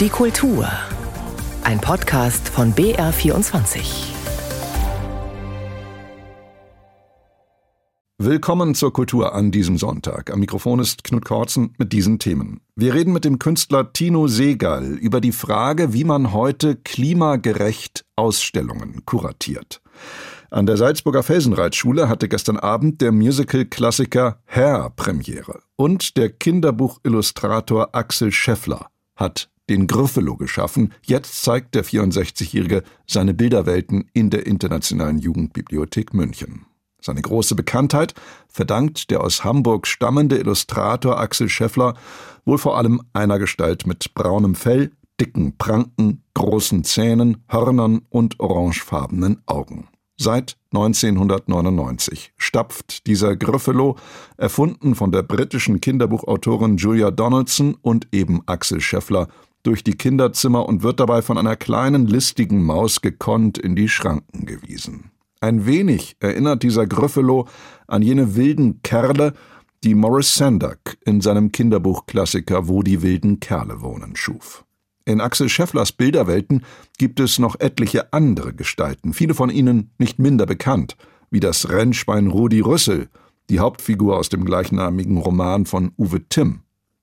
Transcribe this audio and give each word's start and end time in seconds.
Die 0.00 0.08
Kultur. 0.08 0.66
Ein 1.62 1.78
Podcast 1.78 2.48
von 2.48 2.72
BR24. 2.72 3.82
Willkommen 8.16 8.74
zur 8.74 8.94
Kultur 8.94 9.34
an 9.34 9.50
diesem 9.50 9.76
Sonntag. 9.76 10.32
Am 10.32 10.40
Mikrofon 10.40 10.80
ist 10.80 11.04
Knut 11.04 11.26
Kortzen 11.26 11.74
mit 11.76 11.92
diesen 11.92 12.18
Themen. 12.18 12.62
Wir 12.76 12.94
reden 12.94 13.12
mit 13.12 13.26
dem 13.26 13.38
Künstler 13.38 13.92
Tino 13.92 14.26
Segal 14.26 14.94
über 14.94 15.20
die 15.20 15.32
Frage, 15.32 15.92
wie 15.92 16.04
man 16.04 16.32
heute 16.32 16.76
klimagerecht 16.76 18.06
Ausstellungen 18.16 19.04
kuratiert. 19.04 19.82
An 20.50 20.64
der 20.64 20.78
Salzburger 20.78 21.22
Felsenreitschule 21.22 22.08
hatte 22.08 22.26
gestern 22.26 22.56
Abend 22.56 23.02
der 23.02 23.12
Musical-Klassiker 23.12 24.40
Herr 24.46 24.88
Premiere 24.96 25.60
und 25.76 26.16
der 26.16 26.30
Kinderbuchillustrator 26.30 27.94
Axel 27.94 28.32
Scheffler 28.32 28.86
hat 29.14 29.50
den 29.70 29.86
Griffelo 29.86 30.36
geschaffen. 30.36 30.92
Jetzt 31.02 31.42
zeigt 31.42 31.74
der 31.74 31.84
64-Jährige 31.84 32.82
seine 33.06 33.32
Bilderwelten 33.32 34.10
in 34.12 34.28
der 34.28 34.46
Internationalen 34.46 35.18
Jugendbibliothek 35.18 36.12
München. 36.12 36.66
Seine 37.00 37.22
große 37.22 37.54
Bekanntheit 37.54 38.12
verdankt 38.48 39.10
der 39.10 39.22
aus 39.22 39.42
Hamburg 39.42 39.86
stammende 39.86 40.36
Illustrator 40.36 41.18
Axel 41.18 41.48
Scheffler 41.48 41.94
wohl 42.44 42.58
vor 42.58 42.76
allem 42.76 43.00
einer 43.12 43.38
Gestalt 43.38 43.86
mit 43.86 44.12
braunem 44.12 44.54
Fell, 44.54 44.90
dicken 45.20 45.56
Pranken, 45.56 46.24
großen 46.34 46.84
Zähnen, 46.84 47.44
Hörnern 47.48 48.02
und 48.10 48.40
orangefarbenen 48.40 49.40
Augen. 49.46 49.88
Seit 50.22 50.58
1999 50.74 52.34
stapft 52.36 53.06
dieser 53.06 53.36
Griffelo, 53.36 53.96
erfunden 54.36 54.94
von 54.94 55.12
der 55.12 55.22
britischen 55.22 55.80
Kinderbuchautorin 55.80 56.76
Julia 56.76 57.10
Donaldson 57.10 57.74
und 57.80 58.08
eben 58.12 58.42
Axel 58.44 58.82
Scheffler, 58.82 59.28
durch 59.62 59.84
die 59.84 59.96
Kinderzimmer 59.96 60.66
und 60.66 60.82
wird 60.82 61.00
dabei 61.00 61.22
von 61.22 61.38
einer 61.38 61.56
kleinen 61.56 62.06
listigen 62.06 62.62
Maus 62.62 63.00
gekonnt 63.00 63.58
in 63.58 63.76
die 63.76 63.88
Schranken 63.88 64.46
gewiesen. 64.46 65.10
Ein 65.40 65.64
wenig 65.66 66.16
erinnert 66.20 66.62
dieser 66.62 66.86
Griffelo 66.86 67.48
an 67.86 68.02
jene 68.02 68.36
wilden 68.36 68.82
Kerle, 68.82 69.32
die 69.82 69.94
Morris 69.94 70.34
Sandock 70.34 70.98
in 71.04 71.22
seinem 71.22 71.52
Kinderbuchklassiker 71.52 72.68
Wo 72.68 72.82
die 72.82 73.00
wilden 73.00 73.40
Kerle 73.40 73.80
wohnen 73.80 74.16
schuf. 74.16 74.64
In 75.06 75.20
Axel 75.20 75.48
Schefflers 75.48 75.92
Bilderwelten 75.92 76.62
gibt 76.98 77.20
es 77.20 77.38
noch 77.38 77.58
etliche 77.58 78.12
andere 78.12 78.52
Gestalten, 78.52 79.14
viele 79.14 79.34
von 79.34 79.48
ihnen 79.48 79.90
nicht 79.98 80.18
minder 80.18 80.44
bekannt, 80.44 80.96
wie 81.30 81.40
das 81.40 81.70
Rennschwein 81.70 82.26
Rudi 82.26 82.60
Rüssel, 82.60 83.08
die 83.48 83.58
Hauptfigur 83.58 84.18
aus 84.18 84.28
dem 84.28 84.44
gleichnamigen 84.44 85.16
Roman 85.16 85.64
von 85.64 85.92
Uwe 85.96 86.28
Timm. 86.28 86.60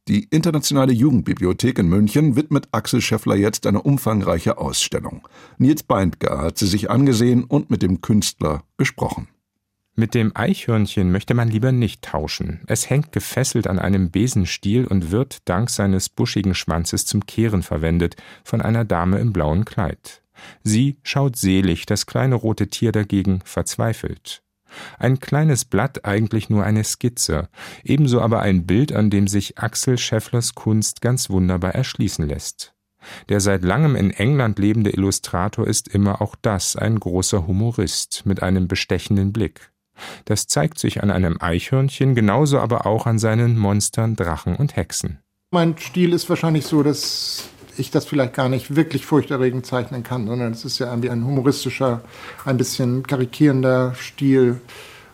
Die 0.07 0.23
Internationale 0.23 0.93
Jugendbibliothek 0.93 1.79
in 1.79 1.89
München 1.89 2.37
widmet 2.37 2.69
Axel 2.71 3.01
Scheffler 3.01 3.35
jetzt 3.35 3.67
eine 3.67 3.81
umfangreiche 3.81 4.57
Ausstellung. 4.57 5.27
Nils 5.57 5.83
Beindger 5.83 6.39
hat 6.39 6.57
sie 6.57 6.67
sich 6.67 6.89
angesehen 6.89 7.43
und 7.43 7.69
mit 7.69 7.81
dem 7.81 7.99
Künstler 7.99 8.63
gesprochen. 8.77 9.27
Mit 9.95 10.13
dem 10.13 10.31
Eichhörnchen 10.33 11.11
möchte 11.11 11.33
man 11.33 11.49
lieber 11.49 11.73
nicht 11.73 12.03
tauschen. 12.03 12.61
Es 12.67 12.89
hängt 12.89 13.11
gefesselt 13.11 13.67
an 13.67 13.79
einem 13.79 14.09
Besenstiel 14.11 14.85
und 14.85 15.11
wird 15.11 15.39
dank 15.45 15.69
seines 15.69 16.07
buschigen 16.07 16.55
Schwanzes 16.55 17.05
zum 17.05 17.25
Kehren 17.25 17.61
verwendet 17.61 18.15
von 18.45 18.61
einer 18.61 18.85
Dame 18.85 19.19
im 19.19 19.33
blauen 19.33 19.65
Kleid. 19.65 20.21
Sie 20.63 20.99
schaut 21.03 21.35
selig, 21.35 21.85
das 21.85 22.05
kleine 22.05 22.35
rote 22.35 22.67
Tier 22.67 22.93
dagegen 22.93 23.41
verzweifelt. 23.43 24.43
Ein 24.99 25.19
kleines 25.19 25.65
Blatt 25.65 26.05
eigentlich 26.05 26.49
nur 26.49 26.63
eine 26.63 26.83
Skizze, 26.83 27.49
ebenso 27.83 28.21
aber 28.21 28.41
ein 28.41 28.65
Bild, 28.65 28.91
an 28.91 29.09
dem 29.09 29.27
sich 29.27 29.57
Axel 29.57 29.97
Schefflers 29.97 30.55
Kunst 30.55 31.01
ganz 31.01 31.29
wunderbar 31.29 31.75
erschließen 31.75 32.27
lässt. 32.27 32.73
Der 33.29 33.39
seit 33.39 33.63
langem 33.63 33.95
in 33.95 34.11
England 34.11 34.59
lebende 34.59 34.91
Illustrator 34.91 35.65
ist 35.65 35.87
immer 35.87 36.21
auch 36.21 36.35
das 36.41 36.75
ein 36.75 36.99
großer 36.99 37.47
Humorist 37.47 38.23
mit 38.25 38.43
einem 38.43 38.67
bestechenden 38.67 39.31
Blick. 39.31 39.71
Das 40.25 40.47
zeigt 40.47 40.77
sich 40.77 41.01
an 41.01 41.09
einem 41.09 41.37
Eichhörnchen, 41.39 42.15
genauso 42.15 42.59
aber 42.59 42.85
auch 42.85 43.07
an 43.07 43.17
seinen 43.17 43.57
Monstern, 43.57 44.15
Drachen 44.15 44.55
und 44.55 44.75
Hexen. 44.75 45.19
Mein 45.51 45.77
Stil 45.77 46.13
ist 46.13 46.29
wahrscheinlich 46.29 46.65
so, 46.65 46.83
dass 46.83 47.49
ich 47.79 47.91
das 47.91 48.05
vielleicht 48.05 48.33
gar 48.33 48.49
nicht 48.49 48.75
wirklich 48.75 49.05
furchterregend 49.05 49.65
zeichnen 49.65 50.03
kann, 50.03 50.27
sondern 50.27 50.51
es 50.53 50.65
ist 50.65 50.79
ja 50.79 50.87
irgendwie 50.87 51.09
ein 51.09 51.25
humoristischer, 51.25 52.01
ein 52.45 52.57
bisschen 52.57 53.05
karikierender 53.05 53.93
Stil. 53.95 54.61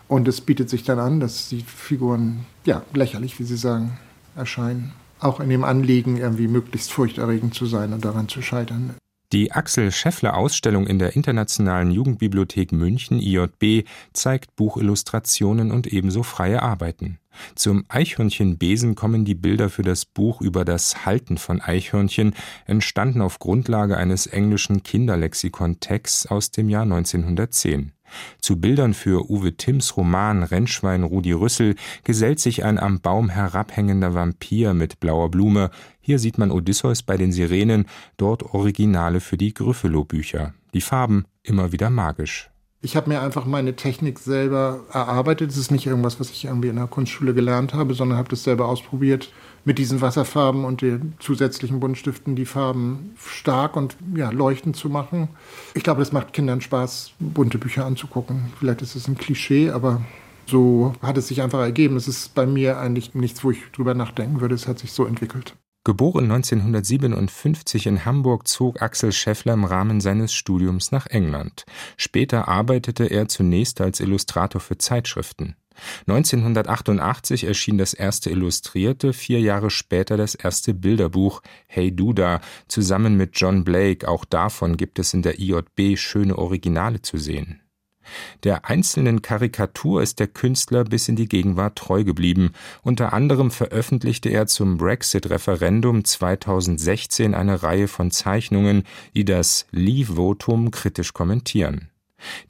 Und 0.08 0.28
es 0.28 0.40
bietet 0.40 0.68
sich 0.70 0.84
dann 0.84 0.98
an, 0.98 1.20
dass 1.20 1.48
die 1.48 1.62
Figuren, 1.62 2.46
ja, 2.64 2.82
lächerlich, 2.92 3.38
wie 3.38 3.44
Sie 3.44 3.56
sagen, 3.56 3.98
erscheinen. 4.36 4.92
Auch 5.20 5.40
in 5.40 5.48
dem 5.48 5.64
Anliegen, 5.64 6.18
irgendwie 6.18 6.48
möglichst 6.48 6.92
furchterregend 6.92 7.54
zu 7.54 7.66
sein 7.66 7.92
und 7.92 8.04
daran 8.04 8.28
zu 8.28 8.42
scheitern. 8.42 8.94
Die 9.32 9.50
Axel 9.52 9.90
Scheffler 9.90 10.36
Ausstellung 10.36 10.86
in 10.86 10.98
der 10.98 11.16
Internationalen 11.16 11.90
Jugendbibliothek 11.90 12.70
München 12.72 13.18
IJB 13.18 13.88
zeigt 14.12 14.54
Buchillustrationen 14.54 15.72
und 15.72 15.86
ebenso 15.86 16.22
freie 16.22 16.62
Arbeiten. 16.62 17.18
Zum 17.54 17.84
Eichhörnchenbesen 17.88 18.94
kommen 18.94 19.24
die 19.24 19.34
Bilder 19.34 19.70
für 19.70 19.82
das 19.82 20.04
Buch 20.04 20.40
über 20.40 20.64
das 20.64 21.04
Halten 21.04 21.38
von 21.38 21.60
Eichhörnchen, 21.60 22.34
entstanden 22.66 23.20
auf 23.20 23.38
Grundlage 23.38 23.96
eines 23.96 24.26
englischen 24.26 24.82
Kinderlexikon-Texts 24.82 26.26
aus 26.26 26.50
dem 26.50 26.68
Jahr 26.68 26.82
1910. 26.82 27.92
Zu 28.40 28.60
Bildern 28.60 28.94
für 28.94 29.30
Uwe 29.30 29.56
Timms 29.56 29.96
Roman 29.96 30.42
Rennschwein 30.42 31.02
Rudi 31.02 31.32
Rüssel 31.32 31.74
gesellt 32.04 32.40
sich 32.40 32.64
ein 32.64 32.78
am 32.78 33.00
Baum 33.00 33.28
herabhängender 33.28 34.14
Vampir 34.14 34.74
mit 34.74 35.00
blauer 35.00 35.30
Blume. 35.30 35.70
Hier 36.00 36.18
sieht 36.18 36.38
man 36.38 36.50
Odysseus 36.50 37.02
bei 37.02 37.16
den 37.16 37.32
Sirenen, 37.32 37.86
dort 38.16 38.54
Originale 38.54 39.20
für 39.20 39.36
die 39.36 39.54
Gryffalo-Bücher. 39.54 40.54
Die 40.74 40.80
Farben 40.80 41.24
immer 41.42 41.72
wieder 41.72 41.90
magisch. 41.90 42.50
Ich 42.84 42.96
habe 42.96 43.08
mir 43.08 43.22
einfach 43.22 43.46
meine 43.46 43.76
Technik 43.76 44.18
selber 44.18 44.80
erarbeitet. 44.92 45.50
Es 45.50 45.56
ist 45.56 45.70
nicht 45.70 45.86
irgendwas, 45.86 46.20
was 46.20 46.28
ich 46.28 46.44
irgendwie 46.44 46.68
in 46.68 46.76
der 46.76 46.86
Kunstschule 46.86 47.32
gelernt 47.32 47.72
habe, 47.72 47.94
sondern 47.94 48.18
habe 48.18 48.28
das 48.28 48.44
selber 48.44 48.68
ausprobiert, 48.68 49.32
mit 49.64 49.78
diesen 49.78 50.02
Wasserfarben 50.02 50.66
und 50.66 50.82
den 50.82 51.14
zusätzlichen 51.18 51.80
Buntstiften 51.80 52.36
die 52.36 52.44
Farben 52.44 53.14
stark 53.16 53.76
und 53.76 53.96
ja, 54.14 54.28
leuchtend 54.28 54.76
zu 54.76 54.90
machen. 54.90 55.28
Ich 55.72 55.82
glaube, 55.82 56.00
das 56.00 56.12
macht 56.12 56.34
Kindern 56.34 56.60
Spaß, 56.60 57.12
bunte 57.20 57.56
Bücher 57.56 57.86
anzugucken. 57.86 58.52
Vielleicht 58.58 58.82
ist 58.82 58.96
es 58.96 59.08
ein 59.08 59.16
Klischee, 59.16 59.70
aber 59.70 60.02
so 60.44 60.92
hat 61.00 61.16
es 61.16 61.28
sich 61.28 61.40
einfach 61.40 61.60
ergeben. 61.60 61.96
Es 61.96 62.06
ist 62.06 62.34
bei 62.34 62.44
mir 62.44 62.78
eigentlich 62.78 63.14
nichts, 63.14 63.42
wo 63.44 63.50
ich 63.50 63.62
drüber 63.72 63.94
nachdenken 63.94 64.42
würde. 64.42 64.54
Es 64.54 64.68
hat 64.68 64.78
sich 64.78 64.92
so 64.92 65.06
entwickelt. 65.06 65.56
Geboren 65.86 66.30
1957 66.30 67.86
in 67.86 68.06
Hamburg 68.06 68.48
zog 68.48 68.80
Axel 68.80 69.12
Scheffler 69.12 69.52
im 69.52 69.64
Rahmen 69.64 70.00
seines 70.00 70.32
Studiums 70.32 70.92
nach 70.92 71.06
England. 71.06 71.66
Später 71.98 72.48
arbeitete 72.48 73.04
er 73.04 73.28
zunächst 73.28 73.82
als 73.82 74.00
Illustrator 74.00 74.62
für 74.62 74.78
Zeitschriften. 74.78 75.56
1988 76.06 77.44
erschien 77.44 77.76
das 77.76 77.92
erste 77.92 78.30
Illustrierte, 78.30 79.12
vier 79.12 79.40
Jahre 79.40 79.68
später 79.68 80.16
das 80.16 80.34
erste 80.34 80.72
Bilderbuch 80.72 81.42
Hey 81.66 81.94
Duda 81.94 82.40
zusammen 82.66 83.18
mit 83.18 83.32
John 83.34 83.64
Blake, 83.64 84.08
auch 84.08 84.24
davon 84.24 84.78
gibt 84.78 84.98
es 84.98 85.12
in 85.12 85.20
der 85.20 85.38
IJB 85.38 85.98
schöne 85.98 86.38
Originale 86.38 87.02
zu 87.02 87.18
sehen. 87.18 87.63
Der 88.42 88.66
einzelnen 88.66 89.22
Karikatur 89.22 90.02
ist 90.02 90.18
der 90.18 90.26
Künstler 90.26 90.84
bis 90.84 91.08
in 91.08 91.16
die 91.16 91.28
Gegenwart 91.28 91.76
treu 91.76 92.04
geblieben. 92.04 92.52
Unter 92.82 93.12
anderem 93.12 93.50
veröffentlichte 93.50 94.28
er 94.28 94.46
zum 94.46 94.76
Brexit-Referendum 94.76 96.04
2016 96.04 97.34
eine 97.34 97.62
Reihe 97.62 97.88
von 97.88 98.10
Zeichnungen, 98.10 98.84
die 99.14 99.24
das 99.24 99.66
Leave-Votum 99.70 100.70
kritisch 100.70 101.12
kommentieren. 101.12 101.90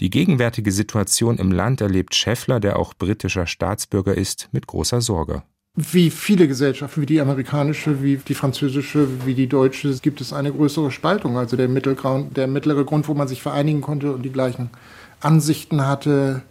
Die 0.01 0.11
gegenwärtige 0.11 0.73
Situation 0.73 1.39
im 1.39 1.51
Land 1.51 1.81
erlebt 1.81 2.15
Scheffler, 2.15 2.61
der 2.61 2.79
auch 2.79 2.95
britischer 2.95 3.47
Staatsbürger 3.47 4.17
ist, 4.17 4.49
mit 4.53 4.67
großer 4.67 5.01
Sorge. 5.01 5.43
Wie 5.77 6.11
viele 6.11 6.47
Gesellschaften, 6.47 7.03
wie 7.03 7.07
die 7.07 7.21
amerikanische, 7.21 8.01
wie 8.01 8.17
die 8.17 8.35
französische, 8.35 9.27
wie 9.27 9.35
die 9.35 9.49
deutsche, 9.49 9.93
gibt 10.01 10.21
es 10.21 10.33
eine 10.33 10.53
größere 10.53 10.93
Spaltung. 10.93 11.37
Also 11.37 11.57
der, 11.57 11.67
der 11.67 12.47
mittlere 12.47 12.85
Grund, 12.85 13.09
wo 13.09 13.15
man 13.15 13.27
sich 13.27 13.43
vereinigen 13.43 13.81
konnte 13.81 14.13
und 14.13 14.23
die 14.23 14.31
gleichen 14.31 14.71
Ansichten 15.25 15.87
hatte, 15.87 16.43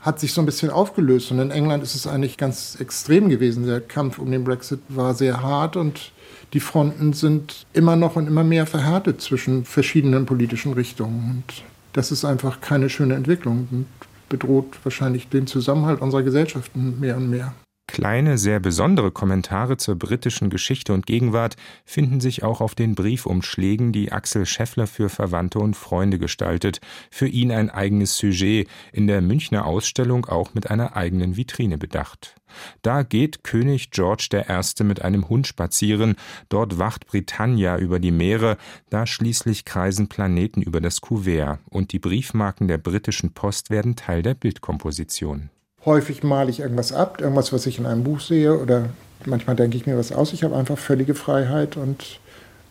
hat 0.00 0.20
sich 0.20 0.32
so 0.32 0.40
ein 0.40 0.46
bisschen 0.46 0.70
aufgelöst. 0.70 1.30
Und 1.30 1.38
in 1.38 1.50
England 1.50 1.82
ist 1.82 1.94
es 1.94 2.06
eigentlich 2.06 2.36
ganz 2.36 2.76
extrem 2.78 3.28
gewesen. 3.28 3.66
Der 3.66 3.80
Kampf 3.80 4.18
um 4.18 4.30
den 4.30 4.44
Brexit 4.44 4.80
war 4.88 5.14
sehr 5.14 5.42
hart 5.42 5.76
und 5.76 6.12
die 6.52 6.60
Fronten 6.60 7.12
sind 7.12 7.66
immer 7.72 7.96
noch 7.96 8.16
und 8.16 8.26
immer 8.26 8.44
mehr 8.44 8.66
verhärtet 8.66 9.20
zwischen 9.20 9.64
verschiedenen 9.64 10.24
politischen 10.24 10.72
Richtungen. 10.72 11.42
Und 11.46 11.64
das 11.92 12.10
ist 12.12 12.24
einfach 12.24 12.60
keine 12.60 12.88
schöne 12.88 13.14
Entwicklung 13.14 13.68
und 13.70 13.86
bedroht 14.28 14.78
wahrscheinlich 14.82 15.28
den 15.28 15.46
Zusammenhalt 15.46 16.00
unserer 16.00 16.22
Gesellschaften 16.22 17.00
mehr 17.00 17.16
und 17.16 17.30
mehr. 17.30 17.54
Kleine, 17.88 18.36
sehr 18.36 18.60
besondere 18.60 19.10
Kommentare 19.10 19.78
zur 19.78 19.96
britischen 19.96 20.50
Geschichte 20.50 20.92
und 20.92 21.06
Gegenwart 21.06 21.56
finden 21.86 22.20
sich 22.20 22.44
auch 22.44 22.60
auf 22.60 22.74
den 22.74 22.94
Briefumschlägen, 22.94 23.92
die 23.92 24.12
Axel 24.12 24.44
Scheffler 24.44 24.86
für 24.86 25.08
Verwandte 25.08 25.58
und 25.58 25.74
Freunde 25.74 26.18
gestaltet. 26.18 26.80
Für 27.10 27.26
ihn 27.26 27.50
ein 27.50 27.70
eigenes 27.70 28.16
Sujet, 28.16 28.68
in 28.92 29.06
der 29.06 29.22
Münchner 29.22 29.64
Ausstellung 29.64 30.26
auch 30.26 30.52
mit 30.52 30.70
einer 30.70 30.96
eigenen 30.96 31.36
Vitrine 31.36 31.78
bedacht. 31.78 32.36
Da 32.82 33.02
geht 33.02 33.42
König 33.42 33.90
George 33.90 34.28
I. 34.32 34.84
mit 34.84 35.02
einem 35.02 35.28
Hund 35.28 35.46
spazieren, 35.46 36.16
dort 36.50 36.78
wacht 36.78 37.06
Britannia 37.06 37.78
über 37.78 38.00
die 38.00 38.12
Meere, 38.12 38.58
da 38.90 39.06
schließlich 39.06 39.64
kreisen 39.64 40.08
Planeten 40.08 40.60
über 40.60 40.82
das 40.82 41.00
Kuvert 41.00 41.60
und 41.70 41.92
die 41.92 41.98
Briefmarken 41.98 42.68
der 42.68 42.78
britischen 42.78 43.32
Post 43.32 43.70
werden 43.70 43.96
Teil 43.96 44.22
der 44.22 44.34
Bildkomposition. 44.34 45.50
Häufig 45.84 46.22
male 46.22 46.50
ich 46.50 46.60
irgendwas 46.60 46.92
ab, 46.92 47.20
irgendwas, 47.20 47.52
was 47.52 47.66
ich 47.66 47.78
in 47.78 47.86
einem 47.86 48.04
Buch 48.04 48.20
sehe 48.20 48.58
oder 48.58 48.90
manchmal 49.24 49.56
denke 49.56 49.76
ich 49.76 49.86
mir 49.86 49.96
was 49.96 50.12
aus. 50.12 50.32
Ich 50.32 50.42
habe 50.44 50.56
einfach 50.56 50.78
völlige 50.78 51.14
Freiheit 51.14 51.76
und 51.76 52.20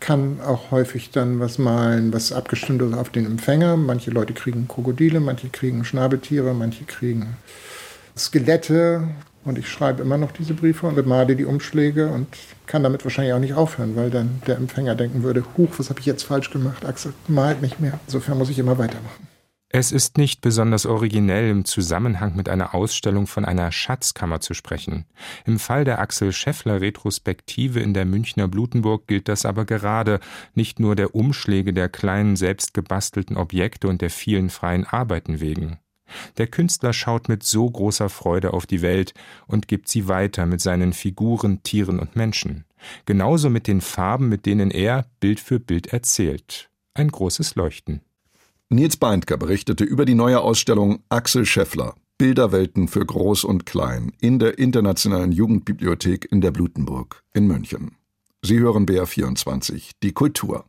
kann 0.00 0.40
auch 0.40 0.70
häufig 0.70 1.10
dann 1.10 1.40
was 1.40 1.58
malen, 1.58 2.12
was 2.12 2.32
abgestimmt 2.32 2.82
ist 2.82 2.94
auf 2.94 3.10
den 3.10 3.26
Empfänger. 3.26 3.76
Manche 3.76 4.10
Leute 4.10 4.32
kriegen 4.32 4.68
Krokodile, 4.68 5.20
manche 5.20 5.48
kriegen 5.48 5.84
Schnabeltiere, 5.84 6.54
manche 6.54 6.84
kriegen 6.84 7.36
Skelette. 8.16 9.08
Und 9.44 9.56
ich 9.56 9.68
schreibe 9.68 10.02
immer 10.02 10.18
noch 10.18 10.32
diese 10.32 10.52
Briefe 10.52 10.86
und 10.86 10.94
bemale 10.94 11.34
die 11.34 11.46
Umschläge 11.46 12.08
und 12.08 12.26
kann 12.66 12.82
damit 12.82 13.04
wahrscheinlich 13.04 13.32
auch 13.32 13.38
nicht 13.38 13.54
aufhören, 13.54 13.96
weil 13.96 14.10
dann 14.10 14.42
der 14.46 14.56
Empfänger 14.56 14.94
denken 14.94 15.22
würde, 15.22 15.42
huch, 15.56 15.70
was 15.78 15.88
habe 15.88 16.00
ich 16.00 16.06
jetzt 16.06 16.24
falsch 16.24 16.50
gemacht? 16.50 16.84
Axel 16.84 17.14
malt 17.28 17.62
nicht 17.62 17.80
mehr. 17.80 17.98
Insofern 18.06 18.36
muss 18.36 18.50
ich 18.50 18.58
immer 18.58 18.76
weitermachen. 18.78 19.27
Es 19.70 19.92
ist 19.92 20.16
nicht 20.16 20.40
besonders 20.40 20.86
originell, 20.86 21.50
im 21.50 21.66
Zusammenhang 21.66 22.34
mit 22.34 22.48
einer 22.48 22.74
Ausstellung 22.74 23.26
von 23.26 23.44
einer 23.44 23.70
Schatzkammer 23.70 24.40
zu 24.40 24.54
sprechen. 24.54 25.04
Im 25.44 25.58
Fall 25.58 25.84
der 25.84 25.98
Axel 25.98 26.32
Scheffler 26.32 26.80
Retrospektive 26.80 27.80
in 27.80 27.92
der 27.92 28.06
Münchner 28.06 28.48
Blutenburg 28.48 29.06
gilt 29.06 29.28
das 29.28 29.44
aber 29.44 29.66
gerade, 29.66 30.20
nicht 30.54 30.80
nur 30.80 30.96
der 30.96 31.14
Umschläge 31.14 31.74
der 31.74 31.90
kleinen 31.90 32.36
selbstgebastelten 32.36 33.36
Objekte 33.36 33.88
und 33.88 34.00
der 34.00 34.08
vielen 34.08 34.48
freien 34.48 34.86
Arbeiten 34.86 35.38
wegen. 35.40 35.78
Der 36.38 36.46
Künstler 36.46 36.94
schaut 36.94 37.28
mit 37.28 37.42
so 37.42 37.68
großer 37.70 38.08
Freude 38.08 38.54
auf 38.54 38.64
die 38.64 38.80
Welt 38.80 39.12
und 39.46 39.68
gibt 39.68 39.88
sie 39.88 40.08
weiter 40.08 40.46
mit 40.46 40.62
seinen 40.62 40.94
Figuren, 40.94 41.62
Tieren 41.62 41.98
und 41.98 42.16
Menschen. 42.16 42.64
Genauso 43.04 43.50
mit 43.50 43.66
den 43.66 43.82
Farben, 43.82 44.30
mit 44.30 44.46
denen 44.46 44.70
er 44.70 45.04
Bild 45.20 45.40
für 45.40 45.60
Bild 45.60 45.88
erzählt. 45.88 46.70
Ein 46.94 47.10
großes 47.10 47.54
Leuchten. 47.54 48.00
Nils 48.70 48.98
Beindker 48.98 49.38
berichtete 49.38 49.84
über 49.84 50.04
die 50.04 50.14
neue 50.14 50.40
Ausstellung 50.40 51.02
Axel 51.08 51.46
Scheffler 51.46 51.94
Bilderwelten 52.18 52.86
für 52.86 53.06
Groß 53.06 53.44
und 53.44 53.64
Klein 53.64 54.12
in 54.20 54.38
der 54.38 54.58
Internationalen 54.58 55.32
Jugendbibliothek 55.32 56.30
in 56.30 56.42
der 56.42 56.50
Blutenburg 56.50 57.22
in 57.32 57.46
München. 57.46 57.96
Sie 58.42 58.58
hören 58.58 58.84
BR24, 58.84 59.92
die 60.02 60.12
Kultur. 60.12 60.66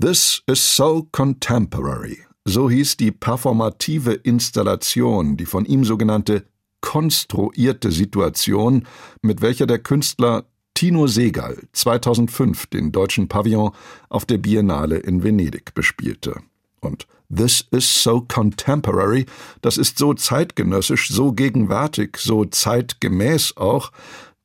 This 0.00 0.42
is 0.48 0.76
so 0.76 1.06
contemporary. 1.12 2.18
So 2.44 2.68
hieß 2.68 2.96
die 2.96 3.12
performative 3.12 4.14
Installation, 4.14 5.36
die 5.36 5.46
von 5.46 5.66
ihm 5.66 5.84
sogenannte 5.84 6.46
konstruierte 6.80 7.92
Situation, 7.92 8.88
mit 9.22 9.40
welcher 9.40 9.68
der 9.68 9.78
Künstler 9.78 10.46
Tino 10.74 11.06
Segal 11.06 11.62
2005 11.72 12.66
den 12.66 12.90
deutschen 12.90 13.28
Pavillon 13.28 13.70
auf 14.08 14.24
der 14.24 14.38
Biennale 14.38 14.96
in 14.98 15.22
Venedig 15.22 15.72
bespielte. 15.72 16.42
Und 16.80 17.06
This 17.34 17.66
is 17.72 18.02
so 18.02 18.20
contemporary, 18.20 19.26
das 19.60 19.78
ist 19.78 19.98
so 19.98 20.14
zeitgenössisch, 20.14 21.08
so 21.08 21.32
gegenwärtig, 21.32 22.18
so 22.18 22.44
zeitgemäß 22.44 23.56
auch, 23.56 23.90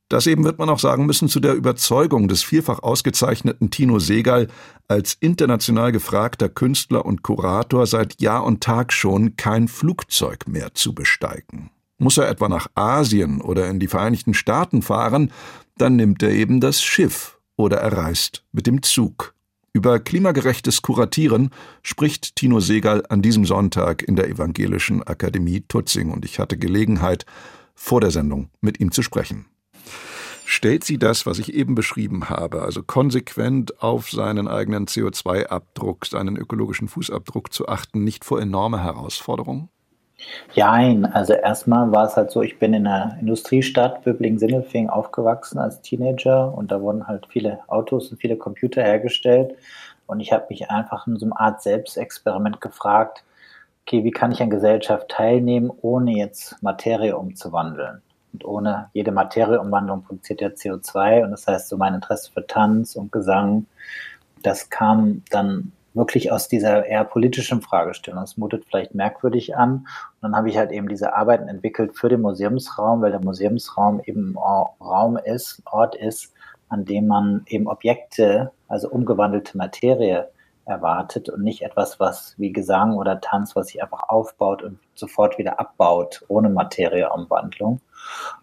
das 0.08 0.26
eben 0.26 0.44
wird 0.44 0.58
man 0.58 0.68
auch 0.68 0.80
sagen 0.80 1.06
müssen 1.06 1.28
zu 1.28 1.40
der 1.40 1.54
Überzeugung 1.54 2.28
des 2.28 2.42
vielfach 2.42 2.82
ausgezeichneten 2.82 3.70
Tino 3.70 3.98
Segal 3.98 4.48
als 4.88 5.16
international 5.20 5.92
gefragter 5.92 6.48
Künstler 6.50 7.06
und 7.06 7.22
Kurator 7.22 7.86
seit 7.86 8.20
Jahr 8.20 8.44
und 8.44 8.62
Tag 8.62 8.92
schon 8.92 9.36
kein 9.36 9.68
Flugzeug 9.68 10.48
mehr 10.48 10.74
zu 10.74 10.94
besteigen. 10.94 11.70
Muss 11.98 12.18
er 12.18 12.28
etwa 12.28 12.48
nach 12.48 12.66
Asien 12.74 13.40
oder 13.40 13.70
in 13.70 13.78
die 13.78 13.88
Vereinigten 13.88 14.34
Staaten 14.34 14.82
fahren, 14.82 15.30
dann 15.78 15.96
nimmt 15.96 16.22
er 16.22 16.32
eben 16.32 16.60
das 16.60 16.82
Schiff 16.82 17.38
oder 17.56 17.78
er 17.78 17.96
reist 17.96 18.44
mit 18.52 18.66
dem 18.66 18.82
Zug. 18.82 19.34
Über 19.74 20.00
klimagerechtes 20.00 20.82
Kuratieren 20.82 21.48
spricht 21.82 22.36
Tino 22.36 22.60
Segal 22.60 23.04
an 23.08 23.22
diesem 23.22 23.46
Sonntag 23.46 24.02
in 24.02 24.16
der 24.16 24.28
Evangelischen 24.28 25.02
Akademie 25.02 25.62
Tutzing 25.66 26.10
und 26.10 26.26
ich 26.26 26.38
hatte 26.38 26.58
Gelegenheit, 26.58 27.24
vor 27.74 28.02
der 28.02 28.10
Sendung 28.10 28.50
mit 28.60 28.80
ihm 28.80 28.92
zu 28.92 29.02
sprechen. 29.02 29.46
Stellt 30.44 30.84
sie 30.84 30.98
das, 30.98 31.24
was 31.24 31.38
ich 31.38 31.54
eben 31.54 31.74
beschrieben 31.74 32.28
habe, 32.28 32.60
also 32.60 32.82
konsequent 32.82 33.82
auf 33.82 34.10
seinen 34.10 34.46
eigenen 34.46 34.86
CO2-Abdruck, 34.86 36.04
seinen 36.04 36.36
ökologischen 36.36 36.88
Fußabdruck 36.88 37.50
zu 37.50 37.66
achten, 37.66 38.04
nicht 38.04 38.26
vor 38.26 38.42
enorme 38.42 38.82
Herausforderungen? 38.82 39.70
Jein, 40.52 41.06
also 41.06 41.32
erstmal 41.32 41.90
war 41.92 42.06
es 42.06 42.16
halt 42.16 42.30
so, 42.30 42.42
ich 42.42 42.58
bin 42.58 42.74
in 42.74 42.86
einer 42.86 43.16
Industriestadt 43.20 44.04
Böblingen-Sindelfingen 44.04 44.90
aufgewachsen 44.90 45.58
als 45.58 45.80
Teenager 45.80 46.52
und 46.52 46.70
da 46.70 46.80
wurden 46.80 47.06
halt 47.06 47.26
viele 47.28 47.60
Autos 47.68 48.10
und 48.10 48.18
viele 48.18 48.36
Computer 48.36 48.82
hergestellt 48.82 49.56
und 50.06 50.20
ich 50.20 50.32
habe 50.32 50.46
mich 50.50 50.70
einfach 50.70 51.06
in 51.06 51.16
so 51.16 51.26
einer 51.26 51.40
Art 51.40 51.62
Selbstexperiment 51.62 52.60
gefragt, 52.60 53.24
okay, 53.86 54.04
wie 54.04 54.10
kann 54.10 54.32
ich 54.32 54.42
an 54.42 54.50
Gesellschaft 54.50 55.08
teilnehmen, 55.08 55.70
ohne 55.80 56.12
jetzt 56.12 56.62
Materie 56.62 57.16
umzuwandeln? 57.16 58.02
Und 58.32 58.44
ohne 58.44 58.90
jede 58.92 59.12
Materieumwandlung 59.12 60.02
produziert 60.02 60.40
ja 60.40 60.48
CO2 60.48 61.24
und 61.24 61.32
das 61.32 61.46
heißt 61.46 61.68
so 61.68 61.76
mein 61.76 61.94
Interesse 61.94 62.30
für 62.32 62.46
Tanz 62.46 62.96
und 62.96 63.12
Gesang, 63.12 63.66
das 64.42 64.70
kam 64.70 65.22
dann 65.30 65.72
wirklich 65.94 66.32
aus 66.32 66.48
dieser 66.48 66.86
eher 66.86 67.04
politischen 67.04 67.60
Fragestellung. 67.62 68.20
Das 68.20 68.36
mutet 68.36 68.64
vielleicht 68.64 68.94
merkwürdig 68.94 69.56
an. 69.56 69.72
Und 69.72 70.22
dann 70.22 70.36
habe 70.36 70.48
ich 70.48 70.56
halt 70.56 70.72
eben 70.72 70.88
diese 70.88 71.14
Arbeiten 71.14 71.48
entwickelt 71.48 71.96
für 71.96 72.08
den 72.08 72.22
Museumsraum, 72.22 73.02
weil 73.02 73.10
der 73.10 73.22
Museumsraum 73.22 74.00
eben 74.04 74.36
Raum 74.38 75.16
ist, 75.16 75.62
Ort 75.66 75.94
ist, 75.94 76.32
an 76.68 76.84
dem 76.84 77.06
man 77.06 77.42
eben 77.46 77.66
Objekte, 77.66 78.52
also 78.68 78.88
umgewandelte 78.88 79.58
Materie 79.58 80.28
erwartet 80.64 81.28
und 81.28 81.42
nicht 81.42 81.62
etwas, 81.62 81.98
was 82.00 82.34
wie 82.38 82.52
Gesang 82.52 82.96
oder 82.96 83.20
Tanz, 83.20 83.56
was 83.56 83.68
sich 83.68 83.82
einfach 83.82 84.08
aufbaut 84.08 84.62
und 84.62 84.78
sofort 84.94 85.36
wieder 85.36 85.58
abbaut, 85.58 86.24
ohne 86.28 86.48
Materieumwandlung. 86.48 87.80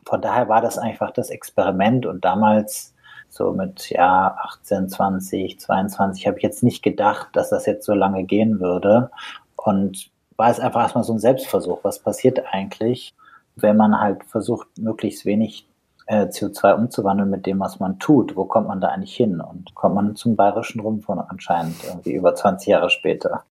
Von 0.06 0.22
daher 0.22 0.50
war 0.50 0.62
das 0.62 0.78
einfach 0.78 1.12
das 1.12 1.30
Experiment 1.30 2.06
und 2.06 2.26
damals 2.26 2.94
so 3.30 3.52
mit 3.52 3.90
ja 3.90 4.36
18, 4.44 4.90
20, 4.90 5.60
22 5.60 6.28
habe 6.28 6.38
ich 6.38 6.44
jetzt 6.44 6.64
nicht 6.64 6.84
gedacht, 6.84 7.30
dass 7.34 7.50
das 7.50 7.66
jetzt 7.66 7.86
so 7.86 7.94
lange 7.94 8.24
gehen 8.24 8.60
würde 8.60 9.12
und 9.56 10.12
war 10.38 10.50
es 10.50 10.60
einfach 10.60 10.82
erstmal 10.82 11.04
so 11.04 11.14
ein 11.14 11.20
Selbstversuch. 11.20 11.80
Was 11.84 12.00
passiert 12.00 12.42
eigentlich, 12.52 13.14
wenn 13.56 13.78
man 13.78 14.00
halt 14.00 14.24
versucht, 14.24 14.68
möglichst 14.78 15.26
wenig 15.26 15.68
äh, 16.10 16.26
CO2 16.26 16.74
umzuwandeln 16.74 17.30
mit 17.30 17.46
dem, 17.46 17.60
was 17.60 17.80
man 17.80 18.00
tut? 18.00 18.36
Wo 18.36 18.46
kommt 18.46 18.68
man 18.68 18.82
da 18.82 18.88
eigentlich 18.88 19.16
hin? 19.16 19.42
Und 19.42 19.76
kommt 19.76 19.96
man 19.96 20.16
zum 20.16 20.36
Bayerischen 20.36 20.80
Rundfunk 20.80 21.24
anscheinend 21.30 21.76
irgendwie 21.84 22.14
über 22.14 22.34
20 22.34 22.68
Jahre 22.68 22.90
später? 22.90 23.44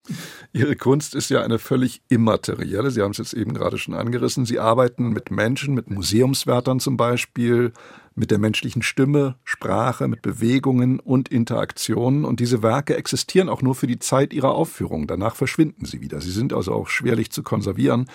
Ihre 0.54 0.76
Kunst 0.76 1.14
ist 1.14 1.30
ja 1.30 1.44
eine 1.44 1.60
völlig 1.60 2.02
immaterielle. 2.10 2.90
Sie 2.90 3.02
haben 3.02 3.12
es 3.12 3.18
jetzt 3.18 3.34
eben 3.34 3.54
gerade 3.54 3.78
schon 3.78 3.94
angerissen. 3.94 4.46
Sie 4.46 4.60
arbeiten 4.60 5.10
mit 5.10 5.30
Menschen, 5.30 5.76
mit 5.76 5.92
Museumswärtern 5.92 6.80
zum 6.80 6.98
Beispiel, 6.98 7.74
mit 8.18 8.32
der 8.32 8.40
menschlichen 8.40 8.82
Stimme, 8.82 9.36
Sprache, 9.44 10.08
mit 10.08 10.24
Bewegungen 10.24 11.00
und 11.00 11.30
Interaktionen. 11.30 12.26
Und 12.26 12.40
diese 12.40 12.64
Werke 12.64 12.98
existieren 12.98 13.48
auch 13.48 13.62
nur 13.62 13.76
für 13.76 13.86
die 13.86 14.00
Zeit 14.00 14.34
ihrer 14.34 14.56
Aufführung. 14.56 15.06
Danach 15.06 15.36
verschwinden 15.36 15.86
sie 15.86 16.02
wieder. 16.02 16.20
Sie 16.20 16.32
sind 16.32 16.52
also 16.52 16.74
auch 16.74 16.88
schwerlich 16.88 17.32
zu 17.32 17.44
konservieren. 17.44 18.10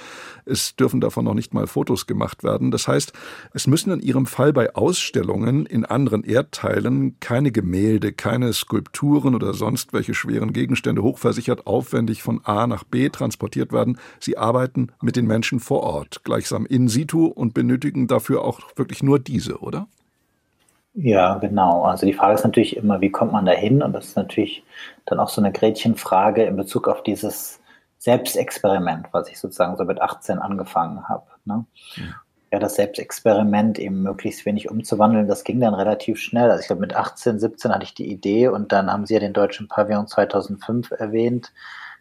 Es 0.44 0.74
dürfen 0.74 1.00
davon 1.00 1.24
noch 1.24 1.34
nicht 1.34 1.54
mal 1.54 1.68
Fotos 1.68 2.06
gemacht 2.06 2.42
werden. 2.42 2.72
Das 2.72 2.88
heißt, 2.88 3.12
es 3.54 3.68
müssen 3.68 3.92
in 3.92 4.00
Ihrem 4.00 4.26
Fall 4.26 4.52
bei 4.52 4.74
Ausstellungen 4.74 5.66
in 5.66 5.84
anderen 5.84 6.24
Erdteilen 6.24 7.16
keine 7.20 7.52
Gemälde, 7.52 8.12
keine 8.12 8.52
Skulpturen 8.52 9.36
oder 9.36 9.54
sonst 9.54 9.92
welche 9.92 10.14
schweren 10.14 10.52
Gegenstände 10.52 11.02
hochversichert 11.02 11.68
aufwendig 11.68 12.22
von 12.22 12.44
A 12.44 12.66
nach 12.66 12.82
B 12.82 13.08
transportiert 13.08 13.72
werden. 13.72 13.98
Sie 14.18 14.36
arbeiten 14.36 14.88
mit 15.00 15.14
den 15.14 15.28
Menschen 15.28 15.60
vor 15.60 15.84
Ort, 15.84 16.24
gleichsam 16.24 16.66
in 16.66 16.88
situ 16.88 17.26
und 17.26 17.54
benötigen 17.54 18.08
dafür 18.08 18.42
auch 18.42 18.60
wirklich 18.74 19.04
nur 19.04 19.20
diese, 19.20 19.60
oder? 19.60 19.86
Ja, 20.94 21.36
genau. 21.38 21.84
Also 21.84 22.04
die 22.06 22.12
Frage 22.12 22.34
ist 22.34 22.44
natürlich 22.44 22.76
immer, 22.76 23.00
wie 23.00 23.10
kommt 23.10 23.32
man 23.32 23.46
da 23.46 23.52
hin? 23.52 23.82
Und 23.82 23.94
das 23.94 24.08
ist 24.08 24.16
natürlich 24.16 24.62
dann 25.06 25.20
auch 25.20 25.28
so 25.30 25.40
eine 25.40 25.52
Gretchenfrage 25.52 26.44
in 26.44 26.56
Bezug 26.56 26.86
auf 26.86 27.02
dieses 27.02 27.60
Selbstexperiment, 27.98 29.08
was 29.12 29.28
ich 29.28 29.38
sozusagen 29.38 29.76
so 29.76 29.84
mit 29.84 30.02
18 30.02 30.38
angefangen 30.38 31.08
habe. 31.08 31.26
Ne? 31.46 31.64
Ja. 31.96 32.02
ja, 32.52 32.58
das 32.58 32.74
Selbstexperiment 32.74 33.78
eben 33.78 34.02
möglichst 34.02 34.44
wenig 34.44 34.70
umzuwandeln, 34.70 35.28
das 35.28 35.44
ging 35.44 35.60
dann 35.60 35.74
relativ 35.74 36.18
schnell. 36.18 36.50
Also 36.50 36.60
ich 36.60 36.66
glaube, 36.66 36.80
mit 36.80 36.94
18, 36.94 37.38
17 37.38 37.72
hatte 37.72 37.84
ich 37.84 37.94
die 37.94 38.10
Idee 38.10 38.48
und 38.48 38.72
dann 38.72 38.92
haben 38.92 39.06
sie 39.06 39.14
ja 39.14 39.20
den 39.20 39.32
Deutschen 39.32 39.68
Pavillon 39.68 40.08
2005 40.08 40.90
erwähnt. 40.90 41.52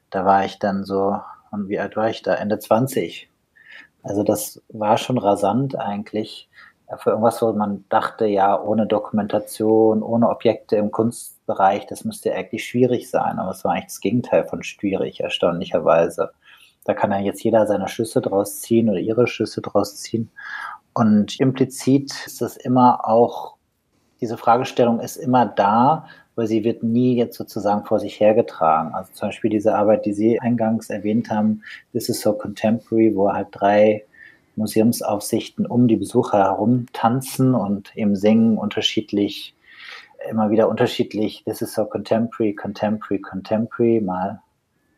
Da 0.10 0.25
war 0.25 0.43
ich 0.43 0.60
dann 0.60 0.83
so, 0.83 1.17
und 1.51 1.69
wie 1.69 1.79
alt 1.79 1.95
war 1.95 2.10
ich 2.10 2.24
da? 2.24 2.36
Ende 2.36 2.60
20 2.60 3.29
Also 4.03 4.24
das 4.24 4.62
war 4.69 4.98
schon 4.98 5.17
rasant 5.17 5.77
eigentlich 5.77 6.50
für 6.98 7.12
irgendwas, 7.12 7.41
wo 7.41 7.51
man 7.53 7.86
dachte, 7.89 8.25
ja, 8.25 8.60
ohne 8.62 8.88
Dokumentation, 8.88 10.03
ohne 10.03 10.29
Objekte 10.29 10.75
im 10.75 10.91
Kunstbereich, 10.91 11.86
das 11.88 12.05
müsste 12.05 12.33
eigentlich 12.33 12.65
schwierig 12.65 13.10
sein. 13.10 13.39
Aber 13.39 13.51
es 13.51 13.63
war 13.63 13.74
eigentlich 13.74 13.86
das 13.86 14.01
Gegenteil 14.01 14.45
von 14.45 14.63
schwierig, 14.63 15.21
erstaunlicherweise. 15.21 16.31
Da 16.83 16.93
kann 16.93 17.12
ja 17.12 17.19
jetzt 17.19 17.43
jeder 17.43 17.67
seine 17.67 17.88
Schlüsse 17.88 18.21
draus 18.21 18.60
ziehen 18.60 18.89
oder 18.89 19.00
ihre 19.00 19.27
Schlüsse 19.27 19.62
draus 19.62 19.98
ziehen. 19.98 20.31
Und 20.93 21.39
implizit 21.39 22.12
ist 22.25 22.41
das 22.41 22.57
immer 22.57 23.07
auch, 23.07 23.55
diese 24.19 24.38
Fragestellung 24.38 25.00
ist 25.00 25.17
immer 25.17 25.45
da, 25.45 26.05
weil 26.36 26.48
sie 26.48 26.63
wird 26.63 26.83
nie 26.83 27.15
jetzt 27.15 27.38
sozusagen 27.38 27.86
vor 27.86 28.00
sich 28.00 28.19
hergetragen. 28.19 28.93
Also 28.93 29.13
zum 29.13 29.29
Beispiel 29.29 29.50
diese 29.50 29.75
Arbeit, 29.75 30.05
die 30.05 30.13
Sie 30.13 30.39
eingangs 30.39 30.89
erwähnt 30.89 31.29
haben, 31.29 31.63
This 31.93 32.10
is 32.10 32.21
so 32.21 32.33
Contemporary, 32.33 33.15
wo 33.15 33.31
halt 33.31 33.48
drei 33.51 34.05
Museumsaufsichten 34.55 35.65
um 35.65 35.88
die 35.88 35.96
Besucher 35.96 36.39
herum 36.39 36.88
tanzen 36.93 37.55
und 37.55 37.96
eben 37.96 38.15
singen 38.15 38.58
unterschiedlich, 38.58 39.55
immer 40.29 40.51
wieder 40.51 40.70
unterschiedlich, 40.70 41.43
This 41.46 41.62
is 41.62 41.74
so 41.74 41.86
Contemporary, 41.86 42.53
Contemporary, 42.53 43.22
Contemporary, 43.22 44.01
mal, 44.01 44.41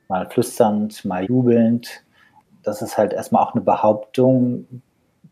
mal 0.09 0.29
flüsternd, 0.29 1.05
mal 1.05 1.25
jubelnd. 1.25 2.03
Das 2.63 2.81
ist 2.81 2.97
halt 2.97 3.13
erstmal 3.13 3.43
auch 3.43 3.53
eine 3.53 3.63
Behauptung, 3.63 4.81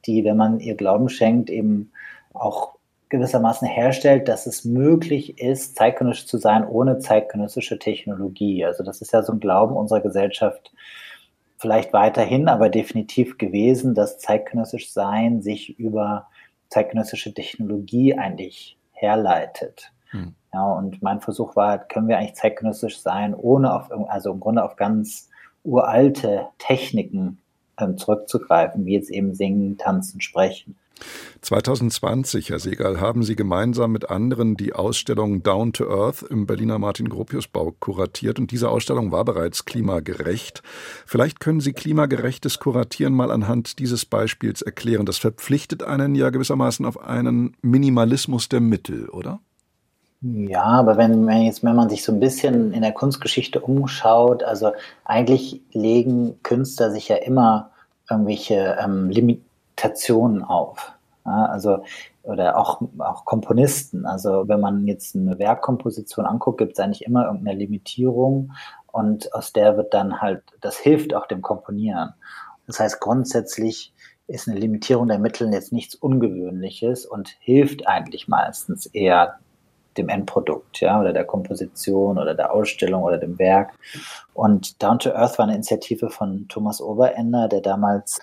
die, 0.06 0.24
wenn 0.24 0.38
man 0.38 0.60
ihr 0.60 0.76
Glauben 0.76 1.10
schenkt, 1.10 1.50
eben 1.50 1.92
auch 2.34 2.76
gewissermaßen 3.10 3.68
herstellt, 3.68 4.28
dass 4.30 4.48
es 4.48 4.64
möglich 4.64 5.38
ist, 5.38 5.76
zeitgenössisch 5.76 6.28
zu 6.28 6.38
sein 6.38 6.66
ohne 6.66 7.00
zeitgenössische 7.00 7.78
Technologie. 7.78 8.66
Also 8.66 8.84
das 8.84 9.02
ist 9.02 9.12
ja 9.12 9.22
so 9.22 9.34
ein 9.34 9.42
Glauben 9.42 9.76
unserer 9.76 10.00
Gesellschaft, 10.00 10.72
vielleicht 11.62 11.94
weiterhin, 11.94 12.50
aber 12.50 12.70
definitiv 12.70 13.38
gewesen, 13.38 13.94
dass 13.94 14.18
zeitgenössisch 14.18 14.92
Sein 14.92 15.44
sich 15.44 15.78
über 15.78 16.28
zeitgenössische 16.70 17.34
Technologie 17.36 18.18
eigentlich 18.18 18.78
herleitet. 18.94 19.92
Hm. 20.10 20.34
Ja, 20.54 20.66
und 20.74 21.04
mein 21.04 21.22
Versuch 21.22 21.56
war, 21.56 21.78
können 21.78 22.08
wir 22.08 22.18
eigentlich 22.18 22.34
zeitgenössisch 22.34 23.00
sein, 23.00 23.36
ohne 23.36 23.74
auf, 23.74 23.92
also 24.10 24.32
im 24.32 24.40
Grunde 24.40 24.64
auf 24.64 24.76
ganz 24.76 25.30
uralte 25.64 26.48
Techniken 26.58 27.41
zurückzugreifen, 27.98 28.86
wie 28.86 28.94
jetzt 28.94 29.12
eben 29.12 29.34
Singen, 29.34 29.78
Tanzen, 29.78 30.22
Sprechen. 30.22 30.76
2020, 31.42 32.50
Herr 32.50 32.60
Segal, 32.60 33.02
haben 33.02 33.24
Sie 33.24 33.36
gemeinsam 33.36 33.92
mit 33.92 34.10
anderen 34.10 34.56
die 34.56 34.74
Ausstellung 34.74 35.42
Down 35.42 35.74
to 35.74 35.90
Earth 35.90 36.22
im 36.22 36.46
Berliner 36.46 36.78
Martin-Gropius-Bau 36.78 37.74
kuratiert 37.80 38.40
und 38.40 38.52
diese 38.52 38.70
Ausstellung 38.70 39.12
war 39.12 39.26
bereits 39.26 39.66
klimagerecht. 39.66 40.62
Vielleicht 41.06 41.40
können 41.40 41.60
Sie 41.60 41.74
klimagerechtes 41.74 42.60
Kuratieren 42.60 43.14
mal 43.14 43.32
anhand 43.32 43.80
dieses 43.80 44.06
Beispiels 44.06 44.62
erklären. 44.62 45.06
Das 45.06 45.18
verpflichtet 45.18 45.84
einen 45.84 46.16
ja 46.16 46.30
gewissermaßen 46.30 46.86
auf 46.86 47.02
einen 47.02 47.58
Minimalismus 47.62 48.50
der 48.50 48.62
Mittel, 48.62 49.10
oder? 49.10 49.40
Ja, 50.22 50.64
aber 50.64 50.98
wenn, 50.98 51.26
wenn, 51.26 51.42
jetzt, 51.42 51.64
wenn 51.64 51.76
man 51.76 51.90
sich 51.90 52.04
so 52.04 52.12
ein 52.12 52.20
bisschen 52.20 52.74
in 52.74 52.84
der 52.84 52.92
Kunstgeschichte 52.92 53.60
umschaut, 53.60 54.44
also 54.44 54.72
eigentlich 55.04 55.62
legen 55.72 56.36
Künstler 56.44 56.92
sich 56.92 57.08
ja 57.08 57.16
immer 57.16 57.71
irgendwelche 58.12 58.78
ähm, 58.80 59.10
Limitationen 59.10 60.44
auf. 60.44 60.94
Ja, 61.26 61.46
also 61.46 61.84
oder 62.24 62.58
auch, 62.58 62.82
auch 63.00 63.26
Komponisten. 63.26 64.06
Also 64.06 64.48
wenn 64.48 64.60
man 64.60 64.88
jetzt 64.88 65.16
eine 65.16 65.40
Werkkomposition 65.40 66.26
anguckt, 66.26 66.60
gibt 66.60 66.74
es 66.74 66.80
eigentlich 66.80 67.06
immer 67.06 67.26
irgendeine 67.26 67.58
Limitierung 67.58 68.52
und 68.92 69.34
aus 69.34 69.54
der 69.54 69.78
wird 69.78 69.94
dann 69.94 70.22
halt, 70.22 70.44
das 70.62 70.78
hilft 70.78 71.14
auch 71.16 71.26
dem 71.28 71.42
Komponieren. 71.42 72.14
Das 72.68 72.80
heißt, 72.80 73.00
grundsätzlich 73.00 73.94
ist 74.28 74.48
eine 74.48 74.60
Limitierung 74.60 75.08
der 75.08 75.20
Mittel 75.20 75.52
jetzt 75.52 75.74
nichts 75.74 75.96
Ungewöhnliches 75.96 77.06
und 77.06 77.30
hilft 77.40 77.88
eigentlich 77.88 78.28
meistens 78.28 78.86
eher 78.86 79.40
dem 79.98 80.10
Endprodukt, 80.10 80.80
ja, 80.82 81.00
oder 81.00 81.14
der 81.14 81.26
Komposition 81.26 82.18
oder 82.18 82.34
der 82.34 82.54
Ausstellung 82.54 83.04
oder 83.04 83.18
dem 83.18 83.38
Werk. 83.40 83.74
Und 84.34 84.82
Down 84.82 85.00
to 85.00 85.12
Earth 85.12 85.38
war 85.38 85.46
eine 85.46 85.56
Initiative 85.56 86.10
von 86.10 86.48
Thomas 86.48 86.82
Oberender, 86.82 87.48
der 87.48 87.62
damals 87.62 88.20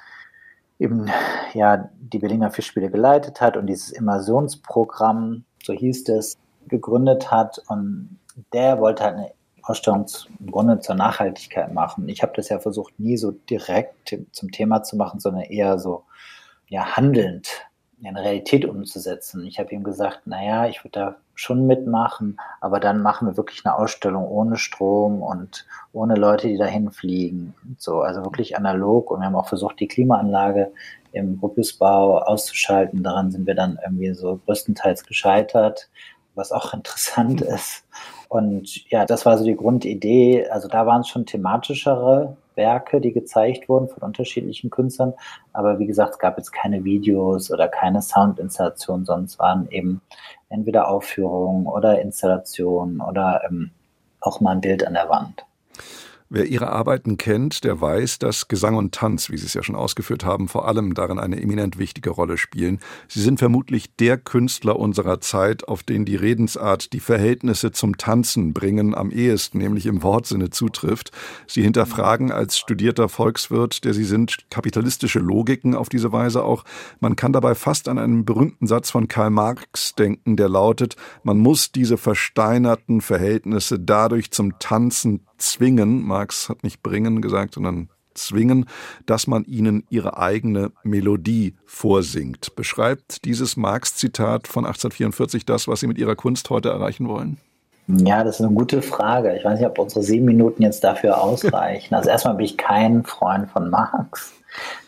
eben 0.78 1.10
ja 1.54 1.88
die 1.98 2.18
Berliner 2.18 2.50
Fischspiele 2.50 2.90
geleitet 2.90 3.40
hat 3.40 3.56
und 3.56 3.66
dieses 3.66 3.90
Immersionsprogramm, 3.90 5.44
so 5.62 5.72
hieß 5.72 6.08
es, 6.10 6.36
gegründet 6.68 7.30
hat. 7.30 7.60
Und 7.68 8.18
der 8.52 8.80
wollte 8.80 9.04
halt 9.04 9.16
eine 9.16 9.32
Ausstellung 9.62 10.06
im 10.40 10.50
Grunde 10.50 10.80
zur 10.80 10.94
Nachhaltigkeit 10.94 11.72
machen. 11.72 12.08
Ich 12.08 12.22
habe 12.22 12.32
das 12.36 12.48
ja 12.48 12.58
versucht, 12.58 12.98
nie 12.98 13.16
so 13.16 13.32
direkt 13.32 14.16
zum 14.32 14.50
Thema 14.50 14.82
zu 14.82 14.96
machen, 14.96 15.20
sondern 15.20 15.42
eher 15.42 15.78
so 15.78 16.04
ja 16.68 16.96
handelnd 16.96 17.48
eine 18.04 18.22
Realität 18.22 18.64
umzusetzen. 18.64 19.44
Ich 19.44 19.58
habe 19.58 19.72
ihm 19.72 19.82
gesagt, 19.82 20.26
naja, 20.26 20.68
ich 20.68 20.84
würde 20.84 21.00
da 21.00 21.16
schon 21.38 21.68
mitmachen, 21.68 22.36
aber 22.60 22.80
dann 22.80 23.00
machen 23.00 23.28
wir 23.28 23.36
wirklich 23.36 23.64
eine 23.64 23.76
Ausstellung 23.76 24.26
ohne 24.26 24.56
Strom 24.56 25.22
und 25.22 25.66
ohne 25.92 26.16
Leute, 26.16 26.48
die 26.48 26.56
dahin 26.56 26.90
fliegen. 26.90 27.54
So, 27.78 28.00
also 28.00 28.24
wirklich 28.24 28.56
analog. 28.56 29.12
Und 29.12 29.20
wir 29.20 29.26
haben 29.26 29.36
auch 29.36 29.46
versucht, 29.46 29.78
die 29.78 29.86
Klimaanlage 29.86 30.72
im 31.12 31.38
Ruppisbau 31.40 32.18
auszuschalten. 32.18 33.04
Daran 33.04 33.30
sind 33.30 33.46
wir 33.46 33.54
dann 33.54 33.78
irgendwie 33.80 34.12
so 34.14 34.40
größtenteils 34.46 35.04
gescheitert, 35.04 35.88
was 36.34 36.50
auch 36.50 36.74
interessant 36.74 37.40
ist. 37.40 37.84
Und 38.28 38.90
ja, 38.90 39.06
das 39.06 39.24
war 39.24 39.38
so 39.38 39.44
die 39.44 39.56
Grundidee. 39.56 40.48
Also 40.48 40.66
da 40.66 40.86
waren 40.86 41.02
es 41.02 41.08
schon 41.08 41.24
thematischere 41.24 42.36
Werke, 42.58 43.00
die 43.00 43.12
gezeigt 43.14 43.70
wurden 43.70 43.88
von 43.88 44.02
unterschiedlichen 44.02 44.68
Künstlern. 44.68 45.14
Aber 45.54 45.78
wie 45.78 45.86
gesagt, 45.86 46.12
es 46.12 46.18
gab 46.18 46.36
jetzt 46.36 46.52
keine 46.52 46.84
Videos 46.84 47.50
oder 47.50 47.68
keine 47.68 48.02
Soundinstallationen, 48.02 49.06
sonst 49.06 49.38
waren 49.38 49.66
eben 49.70 50.02
entweder 50.50 50.88
Aufführungen 50.88 51.66
oder 51.66 52.02
Installationen 52.02 53.00
oder 53.00 53.40
ähm, 53.48 53.70
auch 54.20 54.40
mal 54.40 54.52
ein 54.52 54.60
Bild 54.60 54.86
an 54.86 54.92
der 54.92 55.08
Wand. 55.08 55.46
Wer 56.30 56.44
Ihre 56.44 56.68
Arbeiten 56.68 57.16
kennt, 57.16 57.64
der 57.64 57.80
weiß, 57.80 58.18
dass 58.18 58.48
Gesang 58.48 58.76
und 58.76 58.94
Tanz, 58.94 59.30
wie 59.30 59.38
Sie 59.38 59.46
es 59.46 59.54
ja 59.54 59.62
schon 59.62 59.74
ausgeführt 59.74 60.26
haben, 60.26 60.46
vor 60.48 60.68
allem 60.68 60.92
darin 60.92 61.18
eine 61.18 61.40
eminent 61.40 61.78
wichtige 61.78 62.10
Rolle 62.10 62.36
spielen. 62.36 62.80
Sie 63.08 63.22
sind 63.22 63.38
vermutlich 63.38 63.96
der 63.96 64.18
Künstler 64.18 64.78
unserer 64.78 65.22
Zeit, 65.22 65.66
auf 65.66 65.82
den 65.82 66.04
die 66.04 66.16
Redensart 66.16 66.92
die 66.92 67.00
Verhältnisse 67.00 67.72
zum 67.72 67.96
Tanzen 67.96 68.52
bringen 68.52 68.94
am 68.94 69.10
ehesten, 69.10 69.56
nämlich 69.56 69.86
im 69.86 70.02
Wortsinne 70.02 70.50
zutrifft. 70.50 71.12
Sie 71.46 71.62
hinterfragen 71.62 72.30
als 72.30 72.58
studierter 72.58 73.08
Volkswirt, 73.08 73.84
der 73.84 73.94
Sie 73.94 74.04
sind, 74.04 74.50
kapitalistische 74.50 75.20
Logiken 75.20 75.74
auf 75.74 75.88
diese 75.88 76.12
Weise 76.12 76.44
auch. 76.44 76.64
Man 77.00 77.16
kann 77.16 77.32
dabei 77.32 77.54
fast 77.54 77.88
an 77.88 77.98
einen 77.98 78.26
berühmten 78.26 78.66
Satz 78.66 78.90
von 78.90 79.08
Karl 79.08 79.30
Marx 79.30 79.94
denken, 79.94 80.36
der 80.36 80.50
lautet, 80.50 80.96
man 81.22 81.38
muss 81.38 81.72
diese 81.72 81.96
versteinerten 81.96 83.00
Verhältnisse 83.00 83.80
dadurch 83.80 84.30
zum 84.30 84.58
Tanzen 84.58 85.24
zwingen, 85.38 86.02
Marx 86.02 86.48
hat 86.48 86.62
nicht 86.62 86.82
bringen 86.82 87.22
gesagt, 87.22 87.54
sondern 87.54 87.88
zwingen, 88.14 88.66
dass 89.06 89.26
man 89.26 89.44
ihnen 89.44 89.84
ihre 89.90 90.18
eigene 90.18 90.72
Melodie 90.82 91.54
vorsingt. 91.64 92.54
Beschreibt 92.56 93.24
dieses 93.24 93.56
Marx-Zitat 93.56 94.46
von 94.48 94.64
1844 94.66 95.46
das, 95.46 95.68
was 95.68 95.80
Sie 95.80 95.86
mit 95.86 95.98
Ihrer 95.98 96.16
Kunst 96.16 96.50
heute 96.50 96.70
erreichen 96.70 97.08
wollen? 97.08 97.38
Ja, 97.86 98.22
das 98.22 98.38
ist 98.38 98.44
eine 98.44 98.54
gute 98.54 98.82
Frage. 98.82 99.34
Ich 99.34 99.44
weiß 99.44 99.58
nicht, 99.58 99.68
ob 99.68 99.78
unsere 99.78 100.02
sieben 100.02 100.26
Minuten 100.26 100.62
jetzt 100.62 100.84
dafür 100.84 101.22
ausreichen. 101.22 101.94
Also 101.94 102.10
erstmal 102.10 102.34
bin 102.34 102.44
ich 102.44 102.58
kein 102.58 103.02
Freund 103.04 103.50
von 103.50 103.70
Marx. 103.70 104.34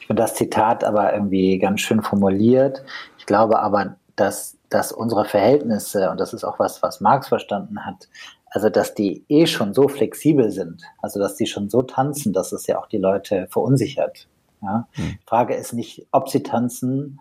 Ich 0.00 0.06
finde 0.06 0.22
das 0.22 0.34
Zitat 0.34 0.84
aber 0.84 1.14
irgendwie 1.14 1.58
ganz 1.58 1.80
schön 1.80 2.02
formuliert. 2.02 2.84
Ich 3.16 3.24
glaube 3.24 3.60
aber, 3.60 3.96
dass, 4.16 4.58
dass 4.68 4.92
unsere 4.92 5.24
Verhältnisse, 5.24 6.10
und 6.10 6.20
das 6.20 6.34
ist 6.34 6.44
auch 6.44 6.58
was, 6.58 6.82
was 6.82 7.00
Marx 7.00 7.28
verstanden 7.28 7.86
hat, 7.86 8.08
also 8.50 8.68
dass 8.68 8.94
die 8.94 9.24
eh 9.28 9.46
schon 9.46 9.74
so 9.74 9.88
flexibel 9.88 10.50
sind, 10.50 10.82
also 11.00 11.20
dass 11.20 11.36
die 11.36 11.46
schon 11.46 11.70
so 11.70 11.82
tanzen, 11.82 12.32
dass 12.32 12.52
es 12.52 12.66
ja 12.66 12.78
auch 12.78 12.86
die 12.86 12.98
Leute 12.98 13.46
verunsichert. 13.50 14.28
Ja? 14.60 14.88
Mhm. 14.96 15.18
Frage 15.26 15.54
ist 15.54 15.72
nicht, 15.72 16.06
ob 16.10 16.28
sie 16.28 16.42
tanzen. 16.42 17.20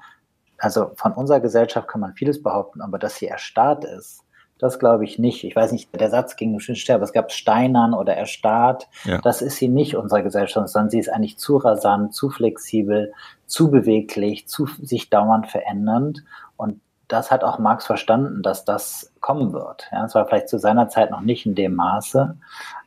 Also 0.58 0.92
von 0.96 1.14
unserer 1.14 1.40
Gesellschaft 1.40 1.88
kann 1.88 2.02
man 2.02 2.16
vieles 2.16 2.44
behaupten, 2.44 2.82
aber 2.82 3.00
dass 3.00 3.16
sie 3.16 3.28
erstarrt 3.28 3.86
ist, 3.86 4.24
das 4.58 4.78
glaube 4.78 5.06
ich 5.06 5.18
nicht. 5.18 5.46
Ich 5.46 5.56
weiß 5.56 5.72
nicht, 5.72 5.90
der 5.98 6.10
Satz 6.10 6.36
ging 6.36 6.54
bestimmt 6.54 6.90
aber 6.90 7.04
es 7.04 7.14
gab 7.14 7.32
Steinern 7.32 7.94
oder 7.94 8.16
erstarrt. 8.16 8.90
Ja. 9.06 9.20
Das 9.20 9.42
ist 9.42 9.56
sie 9.56 9.70
nicht 9.70 9.96
unserer 9.96 10.22
Gesellschaft, 10.22 10.68
sondern 10.68 10.90
sie 10.90 11.00
ist 11.00 11.08
eigentlich 11.08 11.38
zu 11.38 11.56
rasant, 11.56 12.14
zu 12.14 12.30
flexibel, 12.30 13.14
zu 13.46 13.72
beweglich, 13.72 14.50
zu 14.50 14.68
sich 14.82 15.10
dauernd 15.10 15.48
verändernd. 15.48 16.26
Und 16.58 16.82
das 17.10 17.32
hat 17.32 17.44
auch 17.44 17.60
Marx 17.60 17.86
verstanden, 17.86 18.42
dass 18.44 18.64
das 18.64 19.12
kommen 19.20 19.52
wird. 19.52 19.90
Ja, 19.92 20.06
es 20.06 20.16
war 20.16 20.26
vielleicht 20.28 20.48
zu 20.48 20.60
seiner 20.60 20.90
Zeit 20.90 21.12
noch 21.12 21.22
nicht 21.22 21.46
in 21.46 21.56
dem 21.56 21.76
Maße. 21.76 22.38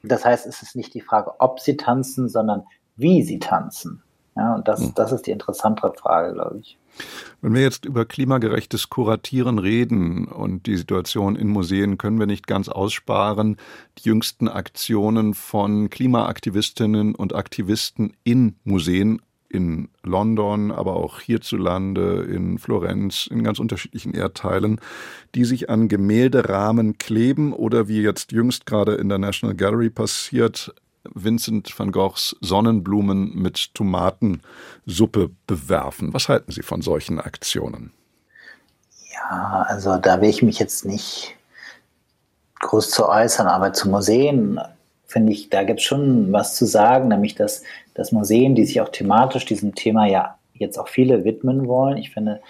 Das 0.05 0.25
heißt, 0.25 0.47
es 0.47 0.63
ist 0.63 0.77
nicht 0.77 0.95
die 0.95 1.01
Frage, 1.01 1.33
ob 1.41 1.61
sie 1.61 1.77
tanzen, 1.77 2.29
sondern 2.29 2.63
wie 2.97 3.23
sie 3.23 3.41
tanzen. 3.41 4.03
Ja, 4.37 4.55
und 4.55 4.67
das, 4.69 4.81
hm. 4.81 4.93
das 4.95 5.13
ist 5.13 5.27
die 5.27 5.33
interessantere 5.33 5.93
Frage, 5.93 6.33
glaube 6.33 6.59
ich. 6.61 6.79
Wenn 7.41 7.55
wir 7.55 7.63
jetzt 7.63 7.85
über 7.85 8.05
klimagerechtes 8.05 8.89
Kuratieren 8.89 9.59
reden 9.59 10.27
und 10.27 10.67
die 10.67 10.77
Situation 10.77 11.37
in 11.37 11.49
Museen, 11.49 11.99
können 11.99 12.19
wir 12.19 12.27
nicht 12.27 12.47
ganz 12.47 12.69
aussparen, 12.69 13.57
die 13.99 14.09
jüngsten 14.09 14.49
Aktionen 14.49 15.35
von 15.35 15.91
Klimaaktivistinnen 15.91 17.15
und 17.15 17.35
Aktivisten 17.35 18.15
in 18.25 18.57
Museen 18.65 19.21
in 19.53 19.89
London, 20.03 20.71
aber 20.71 20.97
auch 20.97 21.21
hierzulande, 21.21 22.23
in 22.23 22.59
Florenz, 22.59 23.27
in 23.27 23.45
ganz 23.45 23.59
unterschiedlichen 23.59 24.15
Erdteilen, 24.15 24.81
die 25.35 25.45
sich 25.45 25.69
an 25.69 25.89
Gemälderahmen 25.89 26.99
kleben 26.99 27.53
oder 27.53 27.89
wie 27.89 28.03
jetzt 28.03 28.33
jüngst 28.33 28.67
gerade 28.67 28.95
in 28.95 29.09
der 29.09 29.19
National 29.19 29.55
Gallery 29.55 29.91
passiert, 29.91 30.75
Vincent 31.05 31.77
van 31.79 31.91
Goghs 31.93 32.37
Sonnenblumen 32.41 33.35
mit 33.35 33.75
Tomatensuppe 33.75 35.31
bewerfen. 35.47 36.15
Was 36.15 36.29
halten 36.29 36.53
Sie 36.53 36.63
von 36.63 36.81
solchen 36.81 37.19
Aktionen? 37.19 37.93
Ja, 39.13 39.67
also 39.69 39.97
da 39.97 40.21
will 40.21 40.31
ich 40.31 40.43
mich 40.43 40.59
jetzt 40.59 40.85
nicht 40.85 41.37
groß 42.61 42.91
zu 42.91 43.09
äußern, 43.09 43.49
aber 43.49 43.73
zu 43.73 43.89
Museen 43.89 44.61
finde 45.07 45.33
ich, 45.33 45.51
da 45.51 45.65
gibt 45.65 45.81
es 45.81 45.85
schon 45.85 46.33
was 46.33 46.57
zu 46.57 46.65
sagen, 46.65 47.09
nämlich 47.09 47.35
dass, 47.35 47.63
dass 47.95 48.13
Museen, 48.13 48.55
die 48.55 48.65
sich 48.65 48.81
auch 48.81 48.89
thematisch 48.89 49.45
diesem 49.45 49.75
Thema 49.75 50.07
ja 50.07 50.37
jetzt 50.55 50.79
auch 50.79 50.89
viele 50.89 51.25
widmen 51.25 51.67
wollen, 51.67 51.97
ich 51.97 52.11
finde, 52.11 52.41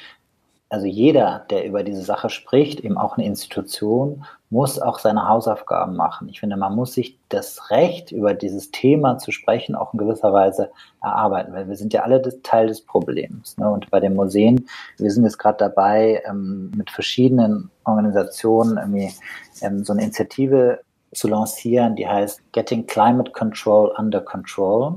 also 0.73 0.87
jeder, 0.87 1.45
der 1.51 1.67
über 1.67 1.83
diese 1.83 2.01
Sache 2.01 2.31
spricht, 2.31 2.81
eben 2.81 2.97
auch 2.97 3.19
eine 3.19 3.27
Institution, 3.27 4.25
muss 4.49 4.79
auch 4.79 4.99
seine 4.99 5.29
Hausaufgaben 5.29 5.97
machen. 5.97 6.31
Ich 6.31 6.41
finde, 6.41 6.57
man 6.57 6.75
muss 6.75 6.95
sich 6.95 7.19
das 7.29 7.71
Recht, 7.71 8.11
über 8.11 8.33
dieses 8.33 8.71
Thema 8.71 9.19
zu 9.19 9.33
sprechen, 9.33 9.75
auch 9.75 9.93
in 9.93 9.99
gewisser 9.99 10.33
Weise 10.33 10.71
erarbeiten, 11.03 11.53
weil 11.53 11.69
wir 11.69 11.77
sind 11.77 11.93
ja 11.93 12.05
alle 12.05 12.23
Teil 12.43 12.69
des 12.69 12.81
Problems. 12.81 13.59
Ne? 13.59 13.69
Und 13.69 13.91
bei 13.91 14.01
den 14.01 14.15
Museen, 14.15 14.67
wir 14.97 15.11
sind 15.11 15.25
jetzt 15.25 15.39
gerade 15.39 15.59
dabei, 15.59 16.23
ähm, 16.27 16.73
mit 16.75 16.91
verschiedenen 16.91 17.71
Organisationen 17.85 18.79
irgendwie 18.79 19.13
ähm, 19.61 19.85
so 19.85 19.93
eine 19.93 20.05
Initiative 20.05 20.81
zu 21.13 21.29
lancieren, 21.29 21.97
die 21.97 22.09
heißt 22.09 22.41
Getting 22.53 22.87
Climate 22.87 23.31
Control 23.33 23.93
Under 23.99 24.23
Control. 24.23 24.95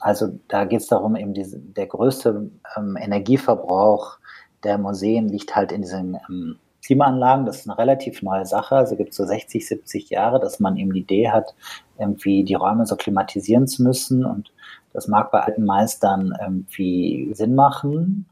Also 0.00 0.38
da 0.48 0.64
geht 0.64 0.80
es 0.80 0.86
darum, 0.88 1.14
eben 1.14 1.34
diese, 1.34 1.58
der 1.58 1.86
größte 1.86 2.50
ähm, 2.76 2.96
Energieverbrauch 2.96 4.18
der 4.64 4.78
Museen 4.78 5.28
liegt 5.28 5.54
halt 5.54 5.72
in 5.72 5.82
diesen 5.82 6.18
ähm, 6.28 6.56
Klimaanlagen. 6.84 7.46
Das 7.46 7.60
ist 7.60 7.68
eine 7.68 7.78
relativ 7.78 8.22
neue 8.22 8.46
Sache. 8.46 8.76
Also 8.76 8.96
gibt 8.96 9.14
so 9.14 9.24
60, 9.24 9.66
70 9.66 10.10
Jahre, 10.10 10.40
dass 10.40 10.60
man 10.60 10.76
eben 10.76 10.92
die 10.92 11.00
Idee 11.00 11.30
hat, 11.30 11.54
irgendwie 11.98 12.44
die 12.44 12.54
Räume 12.54 12.86
so 12.86 12.96
klimatisieren 12.96 13.66
zu 13.66 13.82
müssen. 13.82 14.24
Und 14.24 14.52
das 14.92 15.06
mag 15.06 15.30
bei 15.30 15.40
alten 15.40 15.64
Meistern 15.64 16.34
irgendwie 16.40 17.30
Sinn 17.34 17.54
machen. 17.54 18.26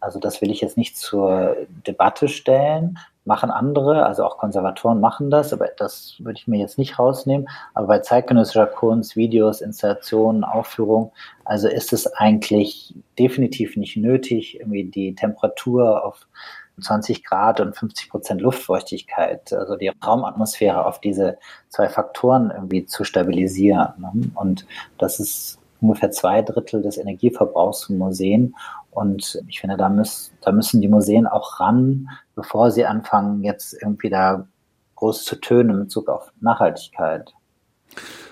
Also 0.00 0.18
das 0.18 0.42
will 0.42 0.50
ich 0.50 0.60
jetzt 0.60 0.76
nicht 0.76 0.98
zur 0.98 1.56
Debatte 1.86 2.28
stellen 2.28 2.98
machen 3.24 3.50
andere, 3.50 4.04
also 4.04 4.24
auch 4.24 4.38
Konservatoren 4.38 5.00
machen 5.00 5.30
das, 5.30 5.52
aber 5.52 5.68
das 5.76 6.16
würde 6.18 6.38
ich 6.38 6.46
mir 6.46 6.58
jetzt 6.58 6.78
nicht 6.78 6.98
rausnehmen. 6.98 7.48
Aber 7.72 7.86
bei 7.86 7.98
zeitgenössischer 8.00 8.66
Kunst, 8.66 9.16
Videos, 9.16 9.60
Installationen, 9.60 10.44
Aufführung, 10.44 11.12
also 11.44 11.68
ist 11.68 11.92
es 11.92 12.06
eigentlich 12.06 12.94
definitiv 13.18 13.76
nicht 13.76 13.96
nötig, 13.96 14.60
irgendwie 14.60 14.84
die 14.84 15.14
Temperatur 15.14 16.04
auf 16.04 16.26
20 16.80 17.24
Grad 17.24 17.60
und 17.60 17.76
50 17.76 18.10
Prozent 18.10 18.40
Luftfeuchtigkeit, 18.40 19.52
also 19.52 19.76
die 19.76 19.92
Raumatmosphäre 20.04 20.84
auf 20.84 21.00
diese 21.00 21.38
zwei 21.68 21.88
Faktoren 21.88 22.50
irgendwie 22.50 22.84
zu 22.84 23.04
stabilisieren. 23.04 24.32
Und 24.34 24.66
das 24.98 25.20
ist 25.20 25.58
ungefähr 25.80 26.10
zwei 26.10 26.42
Drittel 26.42 26.82
des 26.82 26.98
Energieverbrauchs 26.98 27.84
von 27.84 27.98
Museen. 27.98 28.54
Und 28.94 29.42
ich 29.48 29.60
finde, 29.60 29.76
da, 29.76 29.88
müß, 29.88 30.32
da 30.40 30.52
müssen 30.52 30.80
die 30.80 30.88
Museen 30.88 31.26
auch 31.26 31.60
ran, 31.60 32.08
bevor 32.34 32.70
sie 32.70 32.86
anfangen, 32.86 33.42
jetzt 33.42 33.74
irgendwie 33.80 34.10
da 34.10 34.46
groß 34.94 35.24
zu 35.24 35.36
tönen 35.36 35.70
in 35.70 35.78
Bezug 35.80 36.08
auf 36.08 36.32
Nachhaltigkeit. 36.40 37.34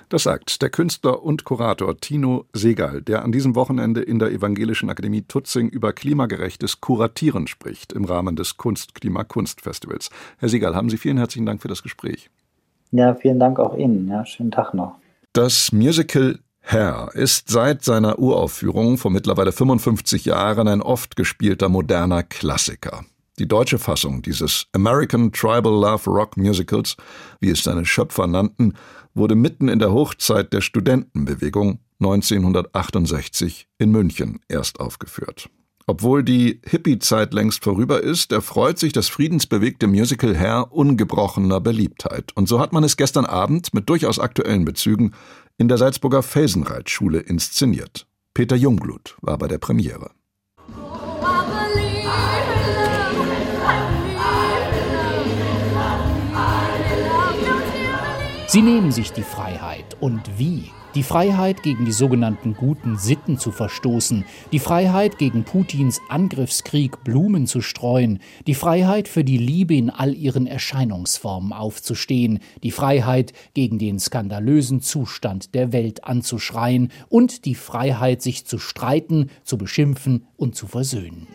Das 0.08 0.24
sagt 0.24 0.60
der 0.60 0.68
Künstler 0.68 1.22
und 1.22 1.44
Kurator 1.44 1.96
Tino 1.96 2.44
Segal, 2.52 3.00
der 3.00 3.24
an 3.24 3.32
diesem 3.32 3.54
Wochenende 3.54 4.02
in 4.02 4.18
der 4.18 4.30
Evangelischen 4.30 4.90
Akademie 4.90 5.22
Tutzing 5.22 5.70
über 5.70 5.94
klimagerechtes 5.94 6.82
Kuratieren 6.82 7.46
spricht 7.46 7.94
im 7.94 8.04
Rahmen 8.04 8.36
des 8.36 8.58
Kunst-Klima-Kunst-Festivals. 8.58 10.10
Herr 10.38 10.50
Segal, 10.50 10.74
haben 10.74 10.90
Sie 10.90 10.98
vielen 10.98 11.16
herzlichen 11.16 11.46
Dank 11.46 11.62
für 11.62 11.68
das 11.68 11.82
Gespräch. 11.82 12.28
Ja, 12.90 13.14
vielen 13.14 13.40
Dank 13.40 13.58
auch 13.58 13.74
Ihnen. 13.74 14.06
Ja, 14.08 14.26
schönen 14.26 14.50
Tag 14.50 14.74
noch. 14.74 14.96
Das 15.32 15.72
Musical 15.72 16.38
Hair 16.62 17.10
ist 17.14 17.48
seit 17.48 17.84
seiner 17.84 18.18
Uraufführung 18.18 18.96
vor 18.96 19.10
mittlerweile 19.10 19.52
55 19.52 20.24
Jahren 20.24 20.68
ein 20.68 20.80
oft 20.80 21.16
gespielter 21.16 21.68
moderner 21.68 22.22
Klassiker. 22.22 23.04
Die 23.38 23.48
deutsche 23.48 23.78
Fassung 23.78 24.22
dieses 24.22 24.66
American 24.72 25.32
Tribal 25.32 25.72
Love 25.72 26.10
Rock 26.10 26.36
Musicals, 26.36 26.96
wie 27.40 27.50
es 27.50 27.62
seine 27.62 27.84
Schöpfer 27.84 28.26
nannten, 28.26 28.74
wurde 29.14 29.34
mitten 29.34 29.68
in 29.68 29.78
der 29.78 29.92
Hochzeit 29.92 30.52
der 30.52 30.60
Studentenbewegung 30.60 31.80
1968 32.00 33.68
in 33.78 33.90
München 33.90 34.40
erst 34.48 34.80
aufgeführt. 34.80 35.48
Obwohl 35.86 36.22
die 36.22 36.60
Hippie-Zeit 36.64 37.34
längst 37.34 37.64
vorüber 37.64 38.02
ist, 38.02 38.32
erfreut 38.32 38.78
sich 38.78 38.92
das 38.92 39.08
friedensbewegte 39.08 39.88
Musical 39.88 40.38
Hair 40.38 40.68
ungebrochener 40.70 41.60
Beliebtheit. 41.60 42.32
Und 42.36 42.48
so 42.48 42.60
hat 42.60 42.72
man 42.72 42.84
es 42.84 42.96
gestern 42.96 43.26
Abend 43.26 43.74
mit 43.74 43.88
durchaus 43.88 44.18
aktuellen 44.18 44.64
Bezügen 44.64 45.12
in 45.58 45.68
der 45.68 45.78
Salzburger 45.78 46.22
Felsenreitschule 46.22 47.20
inszeniert. 47.20 48.06
Peter 48.34 48.56
Jungblut 48.56 49.16
war 49.20 49.38
bei 49.38 49.48
der 49.48 49.58
Premiere. 49.58 50.10
Sie 58.46 58.60
nehmen 58.60 58.92
sich 58.92 59.12
die 59.12 59.22
Freiheit. 59.22 59.96
Und 60.00 60.38
wie? 60.38 60.70
Die 60.94 61.02
Freiheit, 61.02 61.62
gegen 61.62 61.86
die 61.86 61.92
sogenannten 61.92 62.54
guten 62.54 62.98
Sitten 62.98 63.38
zu 63.38 63.50
verstoßen, 63.50 64.26
die 64.52 64.58
Freiheit, 64.58 65.16
gegen 65.16 65.44
Putins 65.44 66.02
Angriffskrieg 66.10 67.02
Blumen 67.02 67.46
zu 67.46 67.62
streuen, 67.62 68.18
die 68.46 68.54
Freiheit, 68.54 69.08
für 69.08 69.24
die 69.24 69.38
Liebe 69.38 69.74
in 69.74 69.88
all 69.88 70.14
ihren 70.14 70.46
Erscheinungsformen 70.46 71.54
aufzustehen, 71.54 72.40
die 72.62 72.70
Freiheit, 72.72 73.32
gegen 73.54 73.78
den 73.78 73.98
skandalösen 73.98 74.82
Zustand 74.82 75.54
der 75.54 75.72
Welt 75.72 76.04
anzuschreien. 76.04 76.92
Und 77.08 77.46
die 77.46 77.54
Freiheit, 77.54 78.20
sich 78.20 78.44
zu 78.44 78.58
streiten, 78.58 79.30
zu 79.44 79.56
beschimpfen 79.56 80.26
und 80.36 80.56
zu 80.56 80.66
versöhnen. 80.66 81.26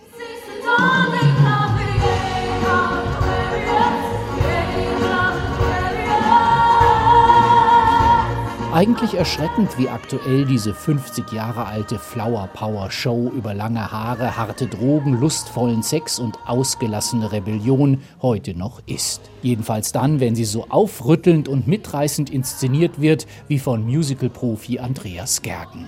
Eigentlich 8.78 9.16
erschreckend, 9.16 9.76
wie 9.80 9.90
aktuell 9.90 10.46
diese 10.46 10.72
50 10.72 11.32
Jahre 11.32 11.66
alte 11.66 11.98
Flower 11.98 12.48
Power 12.54 12.92
Show 12.92 13.32
über 13.36 13.56
lange 13.56 13.92
Haare, 13.92 14.38
harte 14.38 14.68
Drogen, 14.68 15.20
lustvollen 15.20 15.82
Sex 15.82 16.20
und 16.20 16.38
ausgelassene 16.46 17.32
Rebellion 17.32 18.04
heute 18.22 18.56
noch 18.56 18.84
ist. 18.86 19.32
Jedenfalls 19.42 19.94
dann, 19.94 20.20
wenn 20.20 20.36
sie 20.36 20.46
so 20.46 20.68
aufrüttelnd 20.70 21.48
und 21.48 21.68
mitreißend 21.68 22.30
inszeniert 22.30 23.02
wird 23.02 23.26
wie 23.48 23.58
von 23.58 23.84
Musical-Profi 23.84 24.78
Andreas 24.78 25.42
Gergen. 25.42 25.88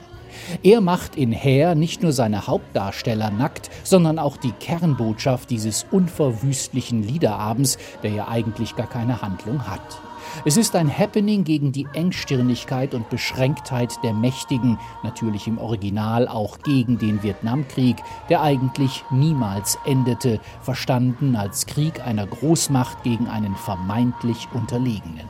Er 0.63 0.82
macht 0.82 1.15
in 1.15 1.32
Hair 1.32 1.75
nicht 1.75 2.02
nur 2.02 2.12
seine 2.12 2.47
Hauptdarsteller 2.47 3.30
nackt, 3.30 3.69
sondern 3.84 4.17
auch 4.17 4.36
die 4.36 4.54
Kernbotschaft 4.54 5.52
dieses 5.52 5.86
unverwüstlichen 5.91 7.04
Liederabends, 7.04 7.78
der 8.02 8.13
ja 8.13 8.28
eigentlich 8.30 8.75
gar 8.75 8.89
keine 8.89 9.21
Handlung 9.21 9.67
hat. 9.67 10.09
Es 10.46 10.58
ist 10.58 10.76
ein 10.76 10.96
Happening 10.96 11.44
gegen 11.44 11.72
die 11.72 11.88
Engstirnigkeit 11.94 12.94
und 12.94 13.10
Beschränktheit 13.10 13.96
der 14.04 14.13
Mächtigen, 14.13 14.80
natürlich 15.04 15.48
im 15.48 15.58
Original 15.58 16.28
auch 16.28 16.60
gegen 16.60 16.98
den 16.98 17.24
Vietnamkrieg, 17.24 17.98
der 18.30 18.42
eigentlich 18.42 19.04
niemals 19.12 19.78
endete, 19.86 20.39
verstanden 20.62 21.36
als 21.36 21.65
Krieg 21.65 22.06
einer 22.06 22.26
Großmacht 22.26 23.04
gegen 23.04 23.28
einen 23.28 23.56
vermeintlich 23.56 24.48
Unterlegenen. 24.54 25.28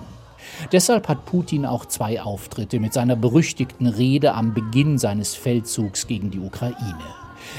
Deshalb 0.71 1.07
hat 1.07 1.25
Putin 1.25 1.65
auch 1.65 1.85
zwei 1.85 2.21
Auftritte 2.21 2.79
mit 2.79 2.93
seiner 2.93 3.15
berüchtigten 3.15 3.87
Rede 3.87 4.33
am 4.33 4.53
Beginn 4.53 4.97
seines 4.97 5.35
Feldzugs 5.35 6.07
gegen 6.07 6.31
die 6.31 6.39
Ukraine. 6.39 6.75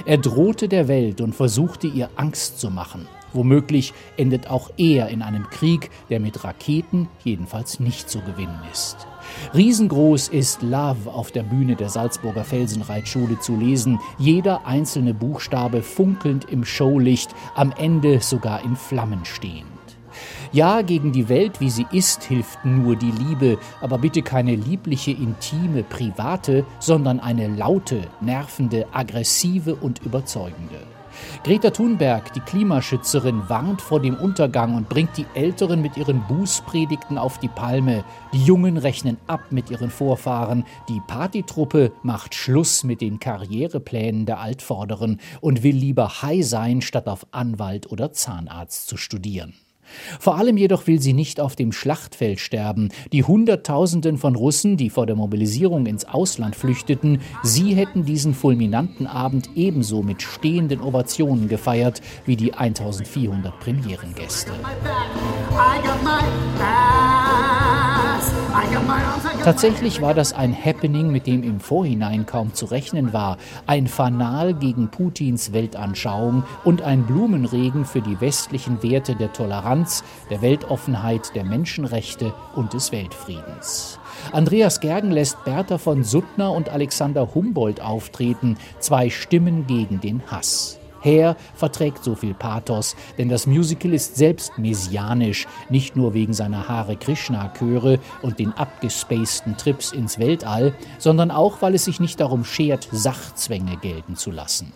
Er 0.05 0.18
drohte 0.18 0.68
der 0.68 0.88
Welt 0.88 1.20
und 1.20 1.35
versuchte 1.35 1.87
ihr 1.87 2.11
Angst 2.16 2.61
zu 2.61 2.70
machen. 2.70 3.09
Womöglich 3.33 3.93
endet 4.16 4.51
auch 4.51 4.71
er 4.77 5.09
in 5.09 5.23
einem 5.23 5.49
Krieg, 5.51 5.90
der 6.09 6.21
mit 6.21 6.45
Raketen 6.45 7.09
jedenfalls 7.25 7.81
nicht 7.81 8.11
zu 8.11 8.21
gewinnen 8.21 8.61
ist. 8.73 9.07
Riesengroß 9.55 10.29
ist 10.29 10.62
Love 10.62 11.11
auf 11.11 11.31
der 11.31 11.43
Bühne 11.43 11.77
der 11.77 11.88
Salzburger 11.88 12.45
Felsenreitschule 12.45 13.38
zu 13.38 13.57
lesen, 13.57 14.01
jeder 14.19 14.66
einzelne 14.66 15.14
Buchstabe 15.14 15.83
funkelnd 15.83 16.47
im 16.51 16.64
Showlicht, 16.64 17.31
am 17.55 17.73
Ende 17.77 18.21
sogar 18.21 18.64
in 18.64 18.77
Flammen 18.77 19.25
stehend. 19.25 19.66
Ja, 20.53 20.83
gegen 20.83 21.12
die 21.12 21.29
Welt, 21.29 21.61
wie 21.61 21.71
sie 21.71 21.87
ist, 21.93 22.25
hilft 22.25 22.64
nur 22.64 22.97
die 22.97 23.12
Liebe, 23.12 23.59
aber 23.81 23.99
bitte 23.99 24.23
keine 24.23 24.57
liebliche, 24.57 25.12
intime, 25.12 25.85
private, 25.85 26.64
sondern 26.81 27.21
eine 27.21 27.47
laute, 27.47 28.09
nervende, 28.21 28.87
aggressive 28.93 29.77
und 29.77 30.01
überzeugende. 30.05 30.81
Greta 31.44 31.70
Thunberg, 31.70 32.33
die 32.33 32.40
Klimaschützerin, 32.40 33.48
warnt 33.48 33.80
vor 33.80 34.00
dem 34.00 34.14
Untergang 34.14 34.74
und 34.74 34.88
bringt 34.88 35.16
die 35.16 35.26
Älteren 35.35 35.80
mit 35.83 35.96
ihren 35.96 36.22
Bußpredigten 36.28 37.18
auf 37.18 37.38
die 37.38 37.48
Palme. 37.48 38.04
Die 38.33 38.44
Jungen 38.44 38.76
rechnen 38.76 39.16
ab 39.26 39.40
mit 39.50 39.70
ihren 39.70 39.90
Vorfahren. 39.90 40.64
Die 40.88 41.00
Partytruppe 41.06 41.92
macht 42.02 42.35
Schluss 42.35 42.85
mit 42.85 43.00
den 43.00 43.20
Karriereplänen 43.20 44.26
der 44.26 44.40
Altvorderen 44.40 45.20
und 45.40 45.62
will 45.62 45.76
lieber 45.76 46.22
High 46.22 46.46
sein, 46.46 46.83
statt 46.83 47.09
auf 47.09 47.26
Anwalt 47.30 47.90
oder 47.90 48.12
Zahnarzt 48.12 48.88
zu 48.88 48.96
studieren. 48.96 49.54
Vor 50.18 50.37
allem 50.37 50.57
jedoch 50.57 50.87
will 50.87 51.00
sie 51.00 51.12
nicht 51.12 51.40
auf 51.40 51.57
dem 51.57 51.72
Schlachtfeld 51.72 52.40
sterben. 52.40 52.90
Die 53.12 53.24
Hunderttausenden 53.24 54.18
von 54.18 54.35
Russen, 54.37 54.76
die 54.76 54.90
vor 54.90 55.07
der 55.07 55.16
Mobilisierung 55.16 55.87
ins 55.87 56.05
Ausland 56.05 56.57
flüchteten, 56.57 57.20
sie 57.42 57.74
hätten 57.74 58.05
diesen 58.05 58.35
fulminanten 58.35 59.07
Abend 59.07 59.50
ebenso 59.55 60.03
mit 60.03 60.22
stehenden 60.22 60.81
Ovationen 60.81 61.48
gefeiert 61.48 62.00
wie 62.26 62.37
die 62.37 62.55
1400 62.55 63.59
Premierengäste. 63.61 64.53
I 65.53 65.81
got 65.83 66.03
my 66.03 67.19
Tatsächlich 69.44 70.02
war 70.02 70.14
das 70.14 70.33
ein 70.33 70.54
Happening, 70.54 71.11
mit 71.11 71.26
dem 71.26 71.42
im 71.42 71.61
Vorhinein 71.61 72.26
kaum 72.26 72.54
zu 72.54 72.66
rechnen 72.66 73.12
war. 73.12 73.38
Ein 73.66 73.87
Fanal 73.87 74.54
gegen 74.54 74.88
Putins 74.88 75.52
Weltanschauung 75.52 76.44
und 76.64 76.83
ein 76.83 77.04
Blumenregen 77.04 77.85
für 77.85 78.02
die 78.02 78.20
westlichen 78.20 78.83
Werte 78.83 79.14
der 79.14 79.33
Toleranz, 79.33 80.04
der 80.30 80.42
Weltoffenheit, 80.42 81.35
der 81.35 81.44
Menschenrechte 81.44 82.35
und 82.54 82.74
des 82.74 82.92
Weltfriedens. 82.92 83.98
Andreas 84.33 84.80
Gergen 84.80 85.11
lässt 85.11 85.42
Bertha 85.44 85.78
von 85.78 86.04
Suttner 86.04 86.52
und 86.52 86.68
Alexander 86.68 87.35
Humboldt 87.35 87.80
auftreten, 87.80 88.56
zwei 88.78 89.11
Stimmen 89.11 89.66
gegen 89.66 90.00
den 90.00 90.22
Hass. 90.30 90.80
Hair 91.02 91.36
verträgt 91.54 92.04
so 92.04 92.14
viel 92.14 92.34
Pathos, 92.34 92.96
denn 93.18 93.28
das 93.28 93.46
Musical 93.46 93.92
ist 93.92 94.16
selbst 94.16 94.58
messianisch, 94.58 95.46
nicht 95.68 95.96
nur 95.96 96.14
wegen 96.14 96.32
seiner 96.32 96.68
Hare 96.68 96.96
Krishna-Chöre 96.96 97.98
und 98.22 98.38
den 98.38 98.52
abgespaceden 98.52 99.56
Trips 99.56 99.92
ins 99.92 100.18
Weltall, 100.18 100.74
sondern 100.98 101.30
auch, 101.30 101.62
weil 101.62 101.74
es 101.74 101.84
sich 101.84 102.00
nicht 102.00 102.20
darum 102.20 102.44
schert, 102.44 102.88
Sachzwänge 102.92 103.76
gelten 103.78 104.16
zu 104.16 104.30
lassen. 104.30 104.72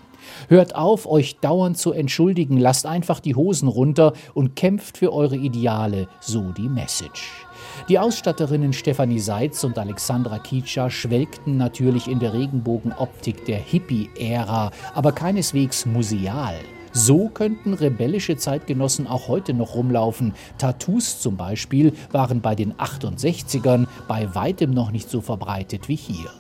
Hört 0.48 0.74
auf, 0.74 1.06
euch 1.06 1.37
dauernd 1.40 1.78
zu 1.78 1.92
entschuldigen, 1.92 2.56
lasst 2.56 2.87
einfach 2.87 3.20
die 3.20 3.34
Hosen 3.34 3.68
runter 3.68 4.12
und 4.32 4.56
kämpft 4.56 4.98
für 4.98 5.12
eure 5.12 5.37
Ideale, 5.37 6.08
so 6.20 6.52
die 6.52 6.68
Message. 6.68 7.46
Die 7.88 7.98
Ausstatterinnen 7.98 8.72
Stefanie 8.72 9.18
Seitz 9.18 9.64
und 9.64 9.78
Alexandra 9.78 10.38
Kitscher 10.38 10.90
schwelgten 10.90 11.56
natürlich 11.56 12.08
in 12.08 12.18
der 12.18 12.32
Regenbogenoptik 12.32 13.44
der 13.44 13.58
Hippie-Ära, 13.58 14.70
aber 14.94 15.12
keineswegs 15.12 15.87
museal. 15.87 16.54
So 16.96 17.28
könnten 17.28 17.74
rebellische 17.74 18.37
Zeitgenossen 18.37 19.08
auch 19.08 19.26
heute 19.26 19.52
noch 19.52 19.74
rumlaufen. 19.74 20.32
Tattoos 20.58 21.20
zum 21.20 21.37
Beispiel 21.37 21.92
waren 22.12 22.40
bei 22.40 22.54
den 22.54 22.72
68ern 22.74 23.88
bei 24.06 24.32
weitem 24.34 24.70
noch 24.70 24.92
nicht 24.92 25.10
so 25.10 25.20
verbreitet 25.20 25.88
wie 25.88 25.96
hier. 25.96 26.30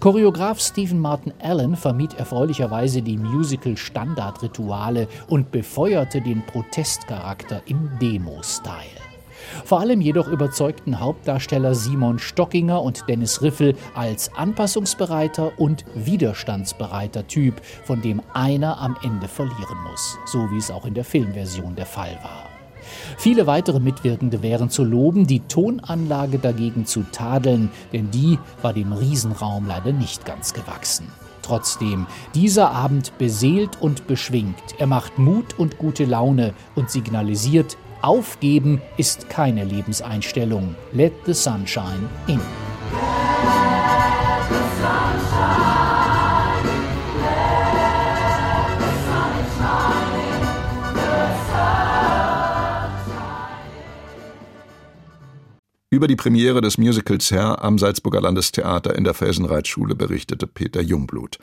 Choreograf 0.00 0.58
Stephen 0.60 0.98
Martin 0.98 1.34
Allen 1.42 1.76
vermied 1.76 2.14
erfreulicherweise 2.14 3.02
die 3.02 3.18
Musical-Standardrituale 3.18 5.06
und 5.28 5.50
befeuerte 5.50 6.22
den 6.22 6.44
Protestcharakter 6.46 7.60
im 7.66 7.90
Demo-Style. 8.00 9.03
Vor 9.64 9.80
allem 9.80 10.00
jedoch 10.00 10.28
überzeugten 10.28 11.00
Hauptdarsteller 11.00 11.74
Simon 11.74 12.18
Stockinger 12.18 12.82
und 12.82 13.04
Dennis 13.08 13.42
Riffel 13.42 13.74
als 13.94 14.34
anpassungsbereiter 14.34 15.52
und 15.58 15.84
widerstandsbereiter 15.94 17.26
Typ, 17.26 17.60
von 17.84 18.02
dem 18.02 18.22
einer 18.32 18.80
am 18.80 18.96
Ende 19.02 19.28
verlieren 19.28 19.78
muss, 19.90 20.18
so 20.26 20.50
wie 20.50 20.58
es 20.58 20.70
auch 20.70 20.86
in 20.86 20.94
der 20.94 21.04
Filmversion 21.04 21.74
der 21.76 21.86
Fall 21.86 22.18
war. 22.22 22.48
Viele 23.16 23.46
weitere 23.46 23.80
Mitwirkende 23.80 24.42
wären 24.42 24.70
zu 24.70 24.84
loben, 24.84 25.26
die 25.26 25.40
Tonanlage 25.40 26.38
dagegen 26.38 26.86
zu 26.86 27.04
tadeln, 27.12 27.70
denn 27.92 28.10
die 28.10 28.38
war 28.62 28.72
dem 28.72 28.92
Riesenraum 28.92 29.66
leider 29.66 29.92
nicht 29.92 30.24
ganz 30.26 30.52
gewachsen. 30.52 31.06
Trotzdem, 31.42 32.06
dieser 32.34 32.70
Abend 32.70 33.18
beseelt 33.18 33.80
und 33.80 34.06
beschwingt. 34.06 34.56
Er 34.78 34.86
macht 34.86 35.18
Mut 35.18 35.58
und 35.58 35.76
gute 35.76 36.06
Laune 36.06 36.54
und 36.74 36.90
signalisiert, 36.90 37.76
Aufgeben 38.04 38.82
ist 38.98 39.30
keine 39.30 39.64
Lebenseinstellung. 39.64 40.74
Let 40.92 41.14
the 41.24 41.32
sunshine 41.32 42.06
in. 42.26 42.38
Über 55.88 56.06
die 56.06 56.16
Premiere 56.16 56.60
des 56.60 56.76
Musicals 56.76 57.30
Herr 57.30 57.64
am 57.64 57.78
Salzburger 57.78 58.20
Landestheater 58.20 58.94
in 58.96 59.04
der 59.04 59.14
Felsenreitschule 59.14 59.94
berichtete 59.94 60.46
Peter 60.46 60.82
Jungblut. 60.82 61.38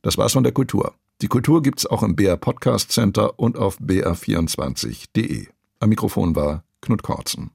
Das 0.00 0.16
war's 0.16 0.32
von 0.32 0.44
der 0.44 0.52
Kultur. 0.52 0.94
Die 1.20 1.28
Kultur 1.28 1.62
gibt's 1.62 1.84
auch 1.84 2.02
im 2.02 2.16
BR 2.16 2.38
Podcast 2.38 2.90
Center 2.90 3.38
und 3.38 3.58
auf 3.58 3.78
br24.de. 3.80 5.48
Am 5.78 5.90
Mikrofon 5.90 6.34
war 6.34 6.64
Knut 6.80 7.02
Kortzen. 7.02 7.50